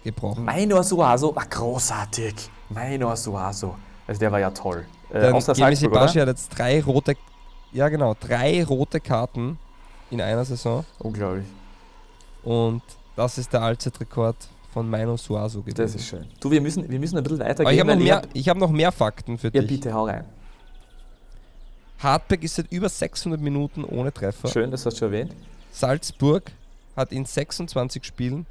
[0.04, 0.46] gebrochen.
[0.46, 2.36] Mainor Suazo, ach, großartig.
[2.70, 3.76] Mainor Suazo.
[4.08, 4.86] Also der war ja toll.
[5.12, 6.08] Äh, Dann außer Salzburg, oder?
[6.08, 7.16] hat jetzt drei rote,
[7.72, 9.58] ja genau, drei rote Karten
[10.12, 10.86] in einer Saison.
[11.00, 11.46] Unglaublich.
[12.44, 12.82] Und
[13.16, 14.36] das ist der Allzeitrekord
[14.74, 15.78] von Maino Suazo gewesen.
[15.78, 16.26] Das ist schön.
[16.40, 17.66] Du, wir müssen, wir müssen ein bisschen weitergehen.
[17.68, 19.68] Aber ich habe noch, mehr- hab- ich hab noch mehr Fakten für Ja, dich.
[19.68, 20.26] bitte, hau rein.
[22.00, 24.50] Hardback ist seit über 600 Minuten ohne Treffer.
[24.50, 25.34] Schön, das hast du schon erwähnt.
[25.72, 26.52] Salzburg
[26.98, 28.46] hat in 26 Spielen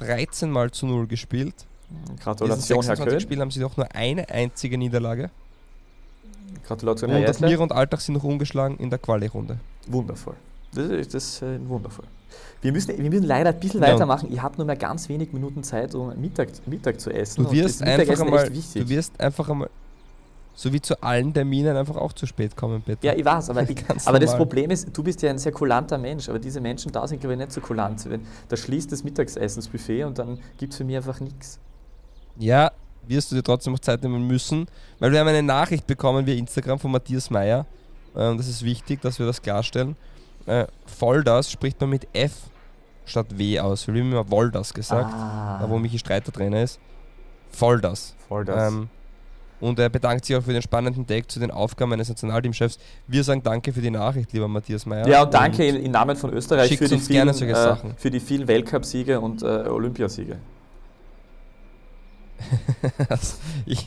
[0.00, 1.54] 13 Mal zu 0 gespielt.
[1.90, 3.20] In diesen Gratulation, Herr 26 Köhn.
[3.20, 5.30] Spielen haben sie doch nur eine einzige Niederlage.
[6.66, 7.28] Gratulation, Herr Und.
[7.28, 9.58] Admira und Alltag sind noch ungeschlagen in der Quali-Runde.
[9.88, 10.34] Wundervoll.
[10.74, 12.04] Das ist, das ist äh, wundervoll.
[12.62, 13.92] Wir müssen, wir müssen leider ein bisschen Ja.
[13.92, 14.30] weitermachen.
[14.30, 17.44] Ihr habt nur mehr ganz wenig Minuten Zeit, um Mittag, Mittag zu essen.
[17.44, 19.70] Du wirst einfach einmal, du wirst einfach einmal,
[20.54, 23.06] so wie zu allen Terminen, einfach auch zu spät kommen, bitte.
[23.06, 24.36] ja, ich weiß, aber, ich, aber das.
[24.36, 27.34] Problem ist, du bist ja ein sehr kulanter Mensch, aber diese Menschen da sind, glaube
[27.34, 28.06] ich, nicht so kulant.
[28.48, 31.58] Da schließt das Mittagsessensbuffet und dann gibt es für mich einfach nichts.
[32.38, 32.70] Ja,
[33.06, 34.66] wirst du dir trotzdem noch Zeit nehmen müssen,
[34.98, 37.66] weil wir haben eine Nachricht bekommen via Instagram von Matthias Meyer.
[38.16, 39.96] Ähm, das ist wichtig, dass wir das klarstellen.
[40.46, 42.32] Äh, Volldas spricht man mit F
[43.04, 43.86] statt W aus.
[43.86, 46.78] Wir haben immer Voldas gesagt, Ah, da wo Michi Streiter Trainer ist.
[47.50, 48.14] Voll das.
[48.72, 48.88] Ähm,
[49.60, 52.78] und er bedankt sich auch für den spannenden Take zu den Aufgaben eines Nationalteamchefs.
[53.06, 55.06] Wir sagen danke für die Nachricht, lieber Matthias Meyer.
[55.06, 58.20] ja, und danke in, im Namen von Österreich für die, uns vielen, äh, für die
[58.20, 60.38] vielen Weltcupsiege und äh, Olympiasiege.
[63.66, 63.84] ich,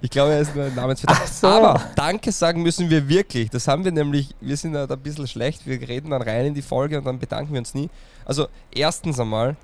[0.00, 1.18] ich glaube, er ist nur ein Namensvetter.
[1.20, 1.46] Ach so.
[1.48, 3.50] Aber Danke sagen müssen wir wirklich.
[3.50, 5.66] Das haben wir nämlich, wir sind da ein bisschen schlecht.
[5.66, 7.90] Wir reden dann rein in die Folge und dann bedanken wir uns nie.
[8.24, 9.56] Also, erstens einmal,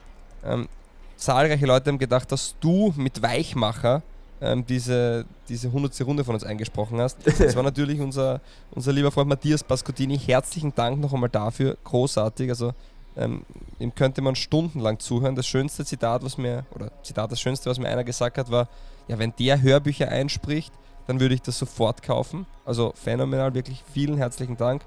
[0.44, 0.68] ähm,
[1.16, 4.02] zahlreiche Leute haben gedacht, dass du mit Weichmacher
[4.46, 6.00] ähm, diese, diese 100.
[6.02, 7.18] Runde von uns eingesprochen hast.
[7.38, 8.40] Das war natürlich unser,
[8.70, 10.18] unser lieber Freund Matthias Pascottini.
[10.18, 11.76] Herzlichen Dank noch einmal dafür.
[11.84, 12.48] Großartig.
[12.50, 12.72] Also,
[13.16, 13.42] ähm,
[13.78, 15.34] ihm könnte man stundenlang zuhören.
[15.34, 18.68] Das schönste Zitat, was mir, oder Zitat, das schönste, was mir einer gesagt hat, war,
[19.08, 20.72] ja, wenn der Hörbücher einspricht,
[21.06, 22.46] dann würde ich das sofort kaufen.
[22.64, 24.82] Also phänomenal, wirklich vielen herzlichen Dank.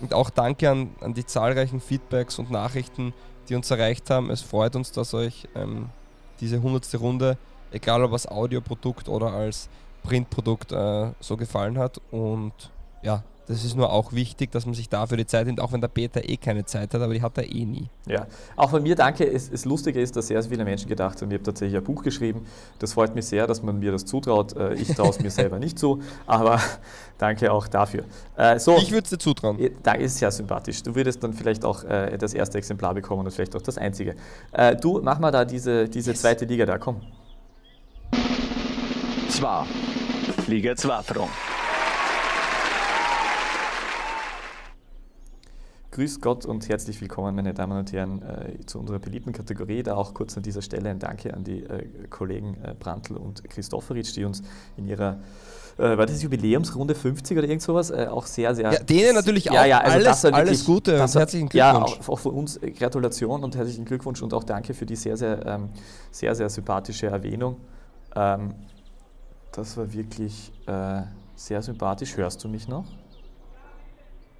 [0.00, 3.12] Und auch danke an, an die zahlreichen Feedbacks und Nachrichten,
[3.48, 4.30] die uns erreicht haben.
[4.30, 5.90] Es freut uns, dass euch ähm,
[6.40, 7.00] diese 100.
[7.00, 7.36] Runde,
[7.72, 9.68] egal ob als Audioprodukt oder als
[10.02, 12.00] Printprodukt, äh, so gefallen hat.
[12.10, 12.52] Und
[13.02, 15.80] ja, das ist nur auch wichtig, dass man sich dafür die Zeit nimmt, auch wenn
[15.80, 17.88] der Peter eh keine Zeit hat, aber die hat er eh nie.
[18.06, 19.24] Ja, auch von mir danke.
[19.26, 22.02] Es, es Lustige ist, dass sehr, viele Menschen gedacht haben, ich habe tatsächlich ein Buch
[22.02, 22.44] geschrieben.
[22.78, 24.54] Das freut mich sehr, dass man mir das zutraut.
[24.54, 26.60] Äh, Ich traue es mir selber nicht zu, aber
[27.18, 28.04] danke auch dafür.
[28.36, 29.58] Äh, so, Ich würde es dir zutrauen.
[29.82, 30.82] Da ist sehr sympathisch.
[30.82, 34.14] Du würdest dann vielleicht auch äh, das erste Exemplar bekommen und vielleicht auch das einzige.
[34.52, 37.00] Äh, du, mach mal da diese, diese zweite Liga da, komm.
[39.38, 39.68] Zwar.
[40.48, 41.30] Liga 2 Front.
[45.92, 49.84] Grüß Gott und herzlich willkommen, meine Damen und Herren, äh, zu unserer beliebten Kategorie.
[49.84, 53.44] Da auch kurz an dieser Stelle ein Danke an die äh, Kollegen äh, Brandl und
[53.48, 54.42] Christopheritsch, die uns
[54.76, 55.20] in ihrer,
[55.78, 58.72] äh, war das Jubiläumsrunde 50 oder irgend sowas, äh, auch sehr, sehr...
[58.72, 61.72] Ja, denen natürlich Ja, auch ja, also alles, war alles wirklich- Gute und herzlichen Ja,
[61.78, 62.00] Glückwunsch.
[62.00, 65.46] auch, auch von uns Gratulation und herzlichen Glückwunsch und auch danke für die sehr, sehr,
[65.46, 65.68] ähm,
[66.10, 67.56] sehr, sehr sympathische Erwähnung.
[68.16, 68.54] Ähm,
[69.52, 71.02] das war wirklich äh,
[71.34, 72.16] sehr sympathisch.
[72.16, 72.84] Hörst du mich noch?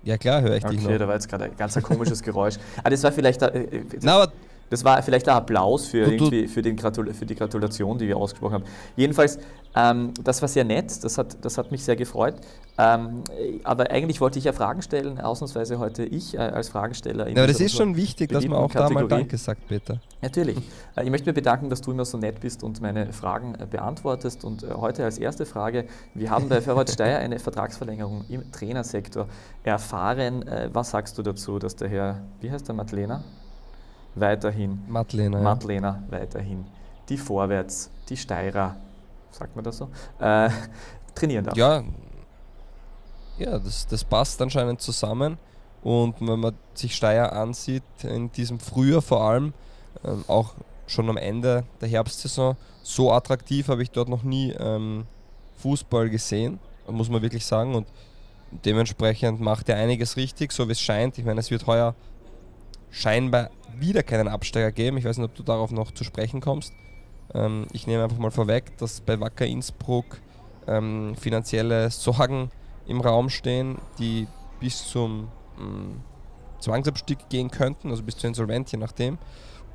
[0.03, 0.99] Ja, klar, höre ich dich Okay, noch.
[0.99, 2.55] da war jetzt gerade ein ganz komisches Geräusch.
[2.83, 3.43] Ah, das war vielleicht.
[3.43, 4.33] Äh, äh, Na, aber
[4.71, 8.17] Das war vielleicht ein Applaus für, irgendwie, für, den Gratul für die Gratulation, die wir
[8.17, 8.65] ausgesprochen haben.
[8.97, 9.39] Jedenfalls,
[9.75, 12.35] ähm, das war sehr nett, das hat, das hat mich sehr gefreut.
[12.81, 13.25] Ähm,
[13.65, 17.27] aber eigentlich wollte ich ja Fragen stellen, ausnahmsweise heute ich äh, als Fragensteller.
[17.27, 19.09] in Ja, aber das ist schon wichtig, dass man auch da mal Kategorie.
[19.09, 20.01] Danke sagt, Peter.
[20.23, 20.59] Natürlich.
[20.97, 23.67] Äh, Ich möchte mir bedanken, dass du immer so nett bist und meine Fragen äh,
[23.67, 24.45] beantwortest.
[24.45, 29.27] Und äh, heute als erste Frage, wir haben bei Ferhat Steyr eine Vertragsverlängerung im Trainersektor
[29.65, 30.47] erfahren.
[30.47, 33.25] Äh, Was sagst du dazu, dass der Herr, wie heißt der, Madlena?
[34.21, 35.39] Weiterhin, Madlena.
[35.39, 35.45] Ja.
[35.45, 36.65] Madlena weiterhin
[37.09, 38.77] die Vorwärts, die Steirer,
[39.31, 39.89] sagt man das so,
[40.21, 40.51] äh,
[41.15, 41.57] trainieren darf.
[41.57, 41.83] Ja,
[43.39, 45.39] ja das, das passt anscheinend zusammen.
[45.83, 49.55] Und wenn man sich Steyr ansieht, in diesem Frühjahr vor allem,
[50.05, 50.55] ähm, auch
[50.87, 55.05] schon am Ende der Herbstsaison, so attraktiv habe ich dort noch nie ähm,
[55.57, 56.59] Fußball gesehen,
[56.89, 57.75] muss man wirklich sagen.
[57.75, 57.87] Und
[58.65, 61.19] dementsprechend macht er einiges richtig, so wie es scheint.
[61.19, 61.95] Ich meine, es wird heuer
[62.91, 64.97] scheinbar wieder keinen Absteiger geben.
[64.97, 66.73] Ich weiß nicht, ob du darauf noch zu sprechen kommst.
[67.35, 70.21] Ähm, ich nehme einfach mal vorweg, dass bei Wacker Innsbruck
[70.67, 72.51] ähm, finanzielle Sorgen
[72.87, 74.27] im Raum stehen, die
[74.61, 75.97] bis zum mh,
[76.61, 79.19] Zwangsabstieg gehen könnten, also bis zur Insolvenz, je nachdem.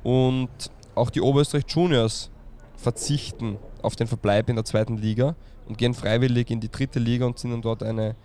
[0.02, 0.50] Und
[0.94, 2.30] auch die Oberösterreich Juniors
[2.76, 5.36] verzichten auf den Verbleib in der zweiten Liga
[5.66, 8.16] und gehen freiwillig in die dritte Liga und sind dann dort eine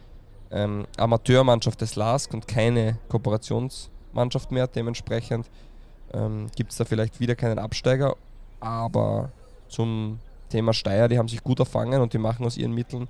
[0.51, 2.97] ähm, Amateurmannschaft des LASK und keine
[4.09, 4.67] Kooperationsmannschaft mehr.
[4.67, 5.49] Dementsprechend
[6.13, 8.15] ähm, gibt es da vielleicht wieder keinen Absteiger,
[8.59, 9.31] aber
[9.67, 13.07] zum Thema Steyr, die haben sich gut erfangen und die machen aus ihren Mitteln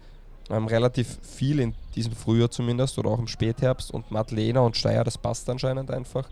[0.49, 5.03] ähm, relativ viel in diesem Frühjahr zumindest oder auch im Spätherbst und Madlena und Steyr,
[5.03, 6.27] das passt anscheinend einfach.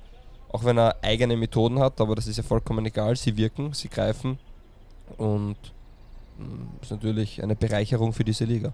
[0.50, 3.16] Auch wenn er eigene Methoden hat, aber das ist ja vollkommen egal.
[3.16, 4.40] Sie wirken, sie greifen
[5.18, 5.58] und
[6.38, 6.46] mh,
[6.82, 8.74] ist natürlich eine Bereicherung für diese Liga.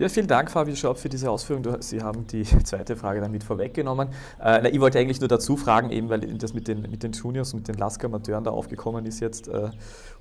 [0.00, 1.62] Ja, vielen Dank, Fabian Schaub, für diese Ausführung.
[1.80, 4.08] Sie haben die zweite Frage damit vorweggenommen.
[4.42, 7.12] Äh, na, ich wollte eigentlich nur dazu fragen, eben weil das mit den, mit den
[7.12, 9.68] Juniors und mit den Lasker-Amateuren da aufgekommen ist jetzt äh,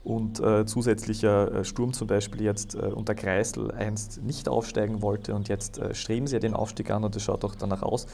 [0.04, 5.34] und äh, zusätzlicher äh, Sturm zum Beispiel jetzt äh, unter Kreisel einst nicht aufsteigen wollte
[5.34, 8.06] und jetzt äh, streben sie ja den Aufstieg an und das schaut auch danach aus.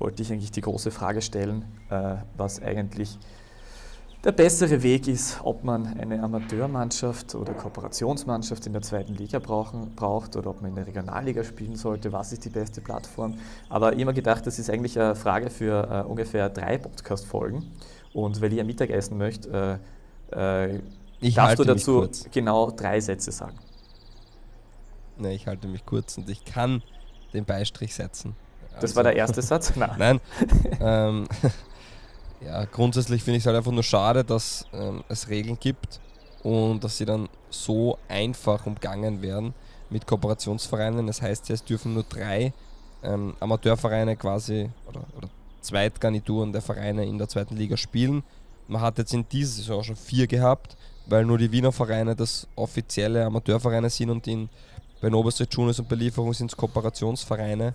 [0.00, 1.64] Wollte ich eigentlich die große Frage stellen,
[2.36, 3.20] was eigentlich
[4.24, 9.94] der bessere Weg ist, ob man eine Amateurmannschaft oder Kooperationsmannschaft in der zweiten Liga brauchen,
[9.94, 13.34] braucht oder ob man in der Regionalliga spielen sollte, was ist die beste Plattform.
[13.68, 17.70] Aber ich habe mir gedacht, das ist eigentlich eine Frage für äh, ungefähr drei Podcast-Folgen.
[18.14, 19.80] Und weil ein Mittagessen möchte,
[20.32, 20.80] äh, äh,
[21.20, 23.58] Ich darfst du dazu genau drei Sätze sagen.
[25.18, 26.82] Ne, ich halte mich kurz und ich kann
[27.34, 28.34] den Beistrich setzen.
[28.74, 29.74] Das Also- war der erste Satz?
[29.76, 29.90] Nein.
[29.98, 30.20] Nein.
[30.80, 31.28] ähm,
[32.44, 36.00] ja, grundsätzlich finde ich es halt einfach nur schade, dass ähm, es Regeln gibt
[36.42, 39.54] und dass sie dann so einfach umgangen werden
[39.90, 41.06] mit Kooperationsvereinen.
[41.06, 42.52] Das heißt ja, es dürfen nur drei
[43.02, 45.28] ähm, Amateurvereine quasi oder, oder
[45.60, 48.22] Zweitgarnituren der Vereine in der zweiten Liga spielen.
[48.68, 50.76] Man hat jetzt in dieser Saison schon vier gehabt,
[51.06, 54.48] weil nur die Wiener Vereine das offizielle Amateurvereine sind und in,
[55.00, 57.74] bei Oberösterreich Juniors und bei Lieferung sind es Kooperationsvereine.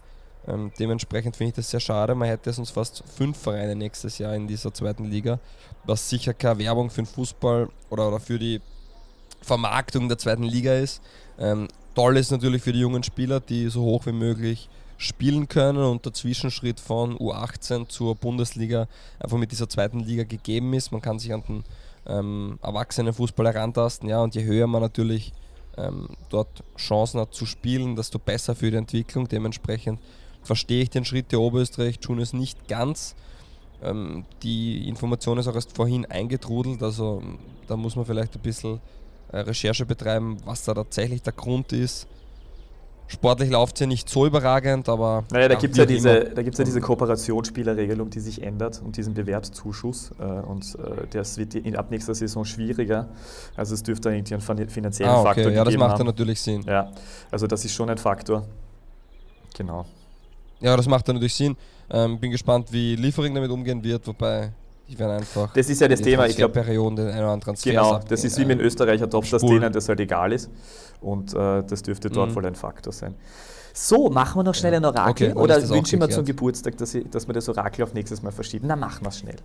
[0.49, 2.15] Ähm, dementsprechend finde ich das sehr schade.
[2.15, 5.39] Man hätte sonst fast fünf Vereine nächstes Jahr in dieser zweiten Liga,
[5.85, 8.61] was sicher keine Werbung für den Fußball oder, oder für die
[9.41, 11.01] Vermarktung der zweiten Liga ist.
[11.37, 15.83] Ähm, toll ist natürlich für die jungen Spieler, die so hoch wie möglich spielen können
[15.83, 18.87] und der Zwischenschritt von U18 zur Bundesliga
[19.17, 20.91] einfach mit dieser zweiten Liga gegeben ist.
[20.91, 21.63] Man kann sich an den
[22.05, 25.31] ähm, Erwachsenenfußball herantasten, ja, und je höher man natürlich
[25.77, 29.27] ähm, dort Chancen hat zu spielen, desto besser für die Entwicklung.
[29.29, 29.99] Dementsprechend
[30.43, 33.15] verstehe ich den Schritt der Oberösterreich Juniors nicht ganz.
[33.81, 38.41] Ähm, die Information ist auch erst vorhin eingetrudelt, also ähm, da muss man vielleicht ein
[38.41, 38.81] bisschen
[39.31, 42.07] äh, Recherche betreiben, was da tatsächlich der Grund ist.
[43.07, 45.23] Sportlich läuft es ja nicht so überragend, aber.
[45.31, 46.35] Naja, da gibt es ja, diese, immer.
[46.35, 50.11] da gibt's ja diese Kooperationsspielerregelung, die sich ändert und diesen Bewerbszuschuss.
[50.19, 53.09] Äh, und äh, das wird in, ab nächster Saison schwieriger.
[53.55, 56.39] Also es dürfte irgendwie einen fin- finanziellen Ah, Faktor okay, ja, das macht dann natürlich
[56.39, 56.61] Sinn.
[56.67, 56.91] Ja,
[57.31, 58.45] also das ist schon ein Faktor.
[59.57, 59.85] Genau.
[60.61, 61.55] Ja, das macht dann natürlich Sinn.
[61.89, 64.51] Ähm, bin gespannt, wie Liefering damit umgehen wird, wobei
[64.87, 65.53] die werden einfach.
[65.53, 68.23] Das ist ja das in Thema, ich glaube, den einen oder anderen Transfer genau, das
[68.23, 70.49] ist wie mit äh, Österreicher Tops, dass denen das halt egal ist.
[71.01, 72.35] Und äh, das dürfte dort Mhm.
[72.35, 73.15] wohl ein Faktor sein.
[73.73, 74.79] So, machen wir noch schnell Ja.
[74.79, 76.25] ein Orakel Okay, oder wünsche ich mir zum.
[76.25, 78.67] Geburtstag, dass, ich, dass wir das Orakel auf nächstes Mal verschieben?
[78.67, 79.37] Na, machen wir es schnell.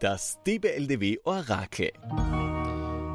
[0.00, 1.90] Das DBLDW Orakel.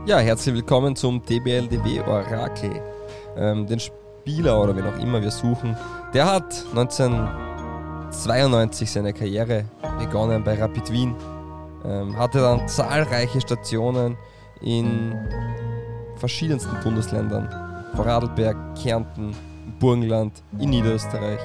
[0.06, 2.82] Ja, herzlich willkommen zum DBLDW Orakel.
[3.38, 5.78] Ähm, den Spieler oder wen auch immer wir suchen,
[6.14, 9.64] der hat 1992 seine Karriere
[9.98, 11.16] begonnen bei Rapid Wien.
[11.86, 14.18] Ähm, hatte dann zahlreiche Stationen
[14.60, 15.16] in
[16.18, 17.48] verschiedensten Bundesländern.
[17.96, 19.34] Vorarlberg, Kärnten,
[19.80, 21.40] Burgenland, in Niederösterreich.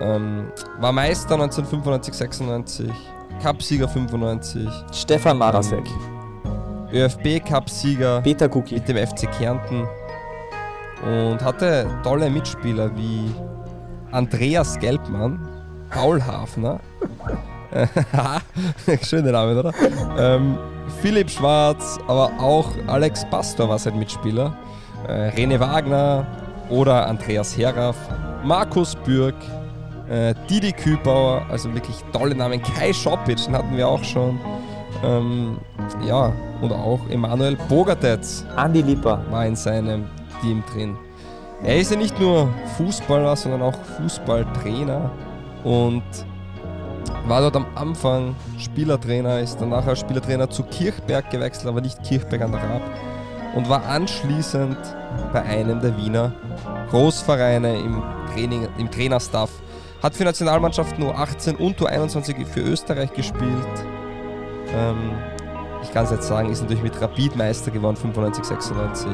[0.00, 2.90] Ähm, war Meister 1995, 96,
[3.42, 5.84] Cupsieger 95, Stefan Marasek,
[6.92, 8.74] ÖFB-Cupsieger Peter Kuki.
[8.74, 9.88] mit dem FC Kärnten.
[11.02, 13.30] Und hatte tolle Mitspieler wie
[14.12, 15.40] Andreas Gelbmann,
[15.88, 16.80] Paul Hafner,
[19.02, 19.72] schöne Namen, oder?
[20.18, 20.58] Ähm,
[21.00, 24.54] Philipp Schwarz, aber auch Alex Pastor war sein Mitspieler,
[25.08, 26.26] äh, Rene Wagner
[26.68, 27.96] oder Andreas Heraff,
[28.44, 29.34] Markus Bürg,
[30.10, 34.38] äh, Didi Kübauer, also wirklich tolle Namen, Kai Schopic, den hatten wir auch schon.
[35.04, 35.58] Ähm,
[36.06, 39.24] ja, und auch Emanuel Bogatetz Andi Lipper.
[39.30, 40.06] war in seinem
[40.42, 40.98] Team drin.
[41.62, 45.10] Er ist ja nicht nur Fußballer, sondern auch Fußballtrainer
[45.64, 46.02] und
[47.26, 52.42] war dort am Anfang Spielertrainer, ist dann nachher Spielertrainer zu Kirchberg gewechselt, aber nicht Kirchberg
[52.42, 52.82] an der Raab
[53.54, 54.78] und war anschließend
[55.32, 56.32] bei einem der Wiener
[56.90, 58.02] Großvereine im,
[58.32, 59.50] Training, im Trainerstaff.
[60.02, 63.84] Hat für Nationalmannschaften U18 und U21 für Österreich gespielt.
[64.74, 65.12] Ähm,
[65.82, 69.08] ich kann es jetzt sagen, ist natürlich mit Rapid Meister geworden, 95, 96.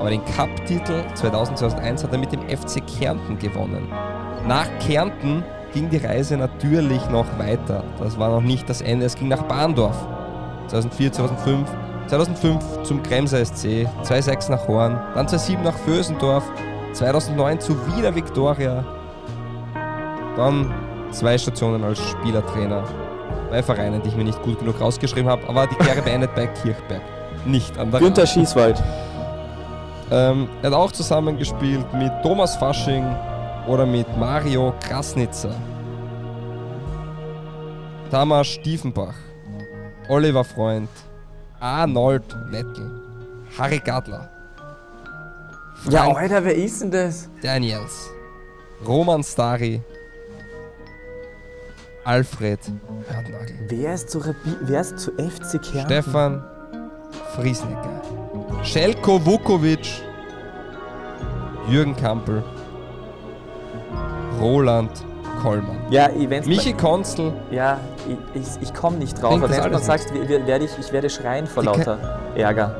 [0.00, 3.88] Aber den Cup-Titel 2000, 2001 hat er mit dem FC Kärnten gewonnen.
[4.46, 7.84] Nach Kärnten ging die Reise natürlich noch weiter.
[7.98, 9.06] Das war noch nicht das Ende.
[9.06, 9.96] Es ging nach Bahndorf.
[10.68, 11.68] 2004, 2005.
[12.06, 16.44] 2005 zum Kremser SC, 2006 nach Horn, dann 2007 nach Vösendorf,
[16.92, 18.84] 2009 zu Wiener Viktoria,
[20.36, 20.72] dann
[21.10, 22.84] zwei Stationen als Spielertrainer
[23.50, 26.46] bei Vereinen, die ich mir nicht gut genug rausgeschrieben habe, aber die Karriere beendet bei
[26.46, 27.02] Kirchberg.
[27.44, 28.26] Nicht an der Günther.
[28.26, 28.82] Schießwald.
[30.10, 33.04] Ähm, er hat auch zusammengespielt mit Thomas Fasching
[33.66, 35.54] oder mit Mario Krasnitzer.
[38.10, 39.14] Tamar Stiefenbach,
[40.08, 40.88] Oliver Freund,
[41.58, 43.02] Arnold Nettel,
[43.58, 44.28] Harry Gadler,
[45.88, 47.28] Ja, Frank Alter, wer ist denn das?
[47.42, 48.10] Daniels,
[48.86, 49.82] Roman Stari,
[52.04, 52.58] Alfred
[53.08, 55.86] Herdnagel, Wer ist zu, Rabi wer ist zu FC Kärnten?
[55.86, 56.44] Stefan
[57.34, 58.02] Friesnecker,
[58.62, 60.02] Schelko Vukovic,
[61.68, 62.42] Jürgen Kampel,
[64.40, 64.90] Roland
[65.42, 65.78] Kollmann.
[65.90, 67.78] Ja, wenn's Michi Konzel, Ja,
[68.34, 69.34] ich, ich, ich komme nicht drauf.
[69.34, 71.98] Aber wenn du sagst, we- we- werde ich, ich werde schreien vor Die lauter
[72.36, 72.74] Ärger.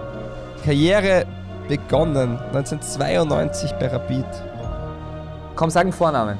[0.64, 1.24] Karriere
[1.68, 4.24] begonnen 1992 bei Rapid.
[5.56, 6.38] Komm, sag einen Vornamen.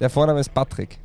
[0.00, 0.98] Der Vorname ist Patrick.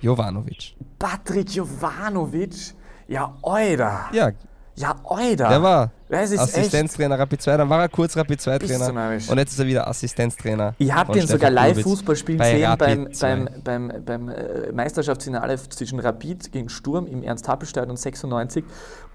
[0.00, 0.74] Jovanovic.
[0.98, 2.74] Patrick Jovanovic.
[3.08, 4.10] Ja, Oida.
[4.12, 4.30] Ja,
[4.74, 5.48] Ja, Oida.
[5.48, 6.38] der war echt.
[6.38, 9.58] Assistenztrainer Rapid 2, dann war er kurz Rapid 2 Bist du Trainer und jetzt ist
[9.58, 10.74] er wieder Assistenztrainer.
[10.78, 13.36] Ich habe den sogar live Kulwitz Fußball spielen Rapid beim, 2.
[13.36, 18.64] beim, beim, beim äh, Meisterschaftsfinale zwischen Rapid gegen Sturm im Ernst-Happel-Stadion 96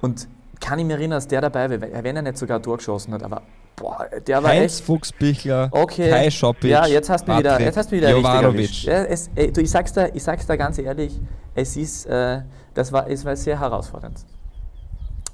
[0.01, 0.27] und
[0.59, 3.13] kann ich mich erinnern, dass der dabei war, wenn er nicht sogar ein Tor geschossen
[3.13, 3.41] hat, aber
[3.81, 4.85] boah, der war Heinz echt...
[4.85, 6.09] Fuchsbichler, Okay.
[6.09, 8.83] Kai Schopic, Ja, jetzt hast du wieder, jetzt hast du wieder richtig.
[8.83, 11.19] Ja, es, ey, du, ich, sag's da, ich sag's da ganz ehrlich,
[11.55, 12.41] es ist, äh,
[12.73, 14.19] das war, es war sehr herausfordernd.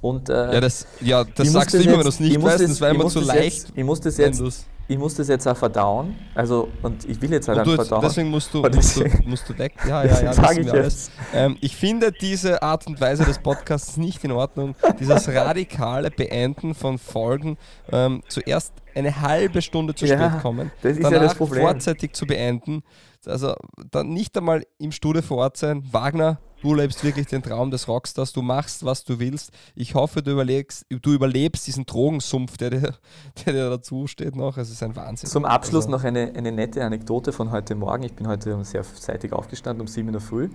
[0.02, 2.62] Und äh, Ja, das, ja, das sagst du immer, wenn jetzt- du es nicht weißt.
[2.70, 3.44] das- war immer zu leicht.
[3.68, 6.16] Jetzt, ich muss das wenn jetzt, ich muss das jetzt auch verdauen.
[6.34, 8.02] Also, und ich will jetzt halt Und du jetzt, verdauen.
[8.08, 9.74] deswegen musst du, Und musst, du, deswegen- musst du weg.
[9.88, 11.12] Ja, ja, ja, Sag wissen ich alles.
[11.34, 14.76] Ähm, ich finde diese Art und Weise des Podcasts nicht in Ordnung.
[15.00, 17.58] Dieses radikale Beenden von Folgen.
[17.92, 21.62] Ähm, zuerst eine halbe Stunde zu Ja, spät kommen, das ist ja danach das Problem.
[21.62, 22.82] vorzeitig zu beenden.
[23.28, 23.56] Also
[23.92, 25.84] dann nicht einmal im Studio vor Ort sein.
[25.92, 28.34] Wagner, du lebst wirklich den Traum des Rockstars.
[28.34, 29.52] Du machst, was du willst.
[29.76, 32.94] Ich hoffe, du überlegst, du überlebst diesen Drogensumpf, der dir,
[33.46, 34.58] der dir dazu steht noch.
[34.58, 35.30] Es ist ein Wahnsinn.
[35.30, 38.04] Zum Abschluss Also- noch eine, eine nette Anekdote von heute Morgen.
[38.04, 40.50] Ich bin heute sehr zeitig aufgestanden, um 7 in der Früh.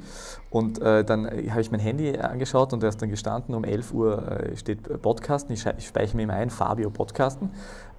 [0.51, 3.65] Und äh, dann äh, habe ich mein Handy angeschaut und da ist dann gestanden, um
[3.65, 5.55] 11 Uhr äh, steht Podcasten.
[5.55, 7.51] Ich, ich speichere mir immer ein, Fabio Podcasten.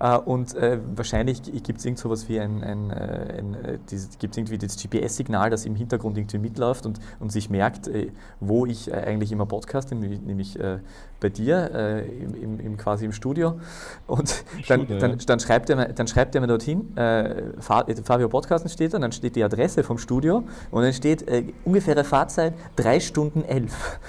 [0.04, 3.58] Äh, und äh, wahrscheinlich gibt es irgend sowas wie ein, ein, äh, ein
[4.20, 7.90] gibt's irgendwie das GPS-Signal, das im Hintergrund irgendwie mitläuft und, und sich merkt,
[8.42, 10.60] wo ich eigentlich immer podcaste, nämlich,
[11.20, 12.04] bei dir
[12.42, 13.60] im, im, quasi im Studio.
[14.08, 16.90] Und dann, Studio, dann, dann, schreibt er, mir- dann schreibt er mir dorthin,
[17.60, 21.46] Fa- Fabio Podcasten steht da, dann steht die Adresse vom Studio und dann steht äh,
[21.64, 24.00] ungefähre Fahrzeit 3 Stunden 11.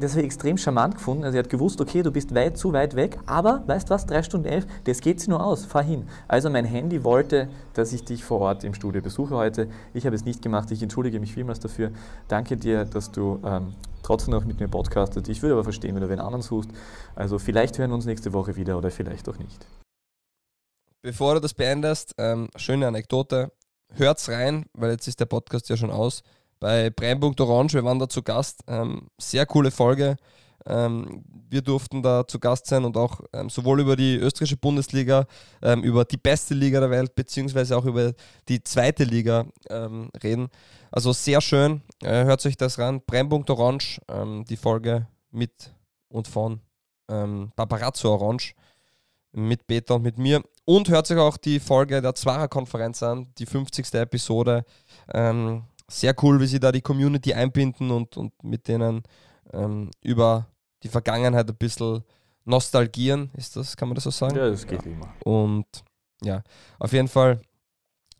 [0.00, 1.24] Das habe ich extrem charmant gefunden.
[1.24, 4.22] Also er hat gewusst, okay, du bist weit, zu weit weg, aber weißt was, 3
[4.22, 6.08] Stunden 11, das geht sich nur aus, fahr hin.
[6.28, 9.68] Also mein Handy wollte, dass ich dich vor Ort im Studio besuche heute.
[9.92, 11.90] Ich habe es nicht gemacht, ich entschuldige mich vielmals dafür.
[12.28, 15.28] Danke dir, dass du ähm, trotzdem noch mit mir podcastet.
[15.28, 16.70] Ich würde aber verstehen, wenn du wen anderen suchst.
[17.14, 19.66] Also vielleicht hören wir uns nächste Woche wieder oder vielleicht auch nicht.
[21.02, 23.52] Bevor du das beendest, ähm, schöne Anekdote.
[23.92, 26.22] Hört's rein, weil jetzt ist der Podcast ja schon aus.
[26.60, 27.74] bei Brennpunkt Orange.
[27.74, 28.60] Wir waren da zu Gast.
[28.68, 30.16] Ähm, sehr coole Folge.
[30.66, 35.26] Ähm, wir durften da zu Gast sein und auch ähm, sowohl über die österreichische Bundesliga,
[35.62, 38.12] ähm, über die beste Liga der Welt, beziehungsweise auch über
[38.48, 40.48] die zweite Liga ähm, reden.
[40.90, 41.82] Also sehr schön.
[42.02, 43.02] Äh, hört euch das ran.
[43.06, 45.74] Brennpunkt Orange, ähm, die Folge mit
[46.08, 46.60] und von
[47.08, 48.54] ähm, Paparazzo Orange
[49.32, 50.42] mit Peter und mit mir.
[50.64, 53.92] Und hört sich auch die Folge der Zwarer-Konferenz an, die 50.
[53.94, 54.64] Episode.
[55.88, 59.02] Sehr cool, wie sie da die Community einbinden und, und mit denen
[60.02, 60.46] über
[60.84, 62.04] die Vergangenheit ein bisschen
[62.44, 63.30] nostalgieren.
[63.36, 64.36] Ist das, kann man das so sagen?
[64.36, 64.92] Ja, das geht ja.
[64.92, 65.12] immer.
[65.24, 65.66] Und
[66.22, 66.42] ja,
[66.78, 67.40] auf jeden Fall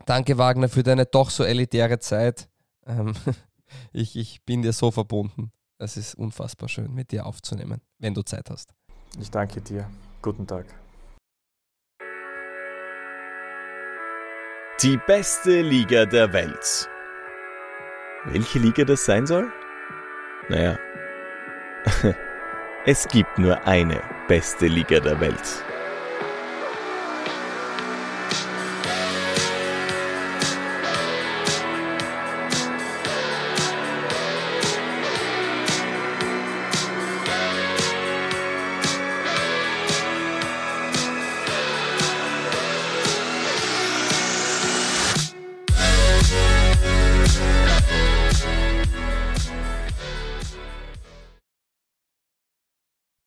[0.06, 2.48] danke Wagner für deine doch so elitäre Zeit.
[2.86, 3.14] Ähm,
[3.92, 5.52] ich, ich bin dir so verbunden.
[5.78, 8.72] Es ist unfassbar schön, mit dir aufzunehmen, wenn du Zeit hast.
[9.20, 9.88] Ich danke dir.
[10.22, 10.66] Guten Tag.
[14.82, 16.88] Die beste Liga der Welt.
[18.24, 19.52] Welche Liga das sein soll?
[20.48, 20.78] Naja,
[22.86, 25.64] es gibt nur eine beste Liga der Welt.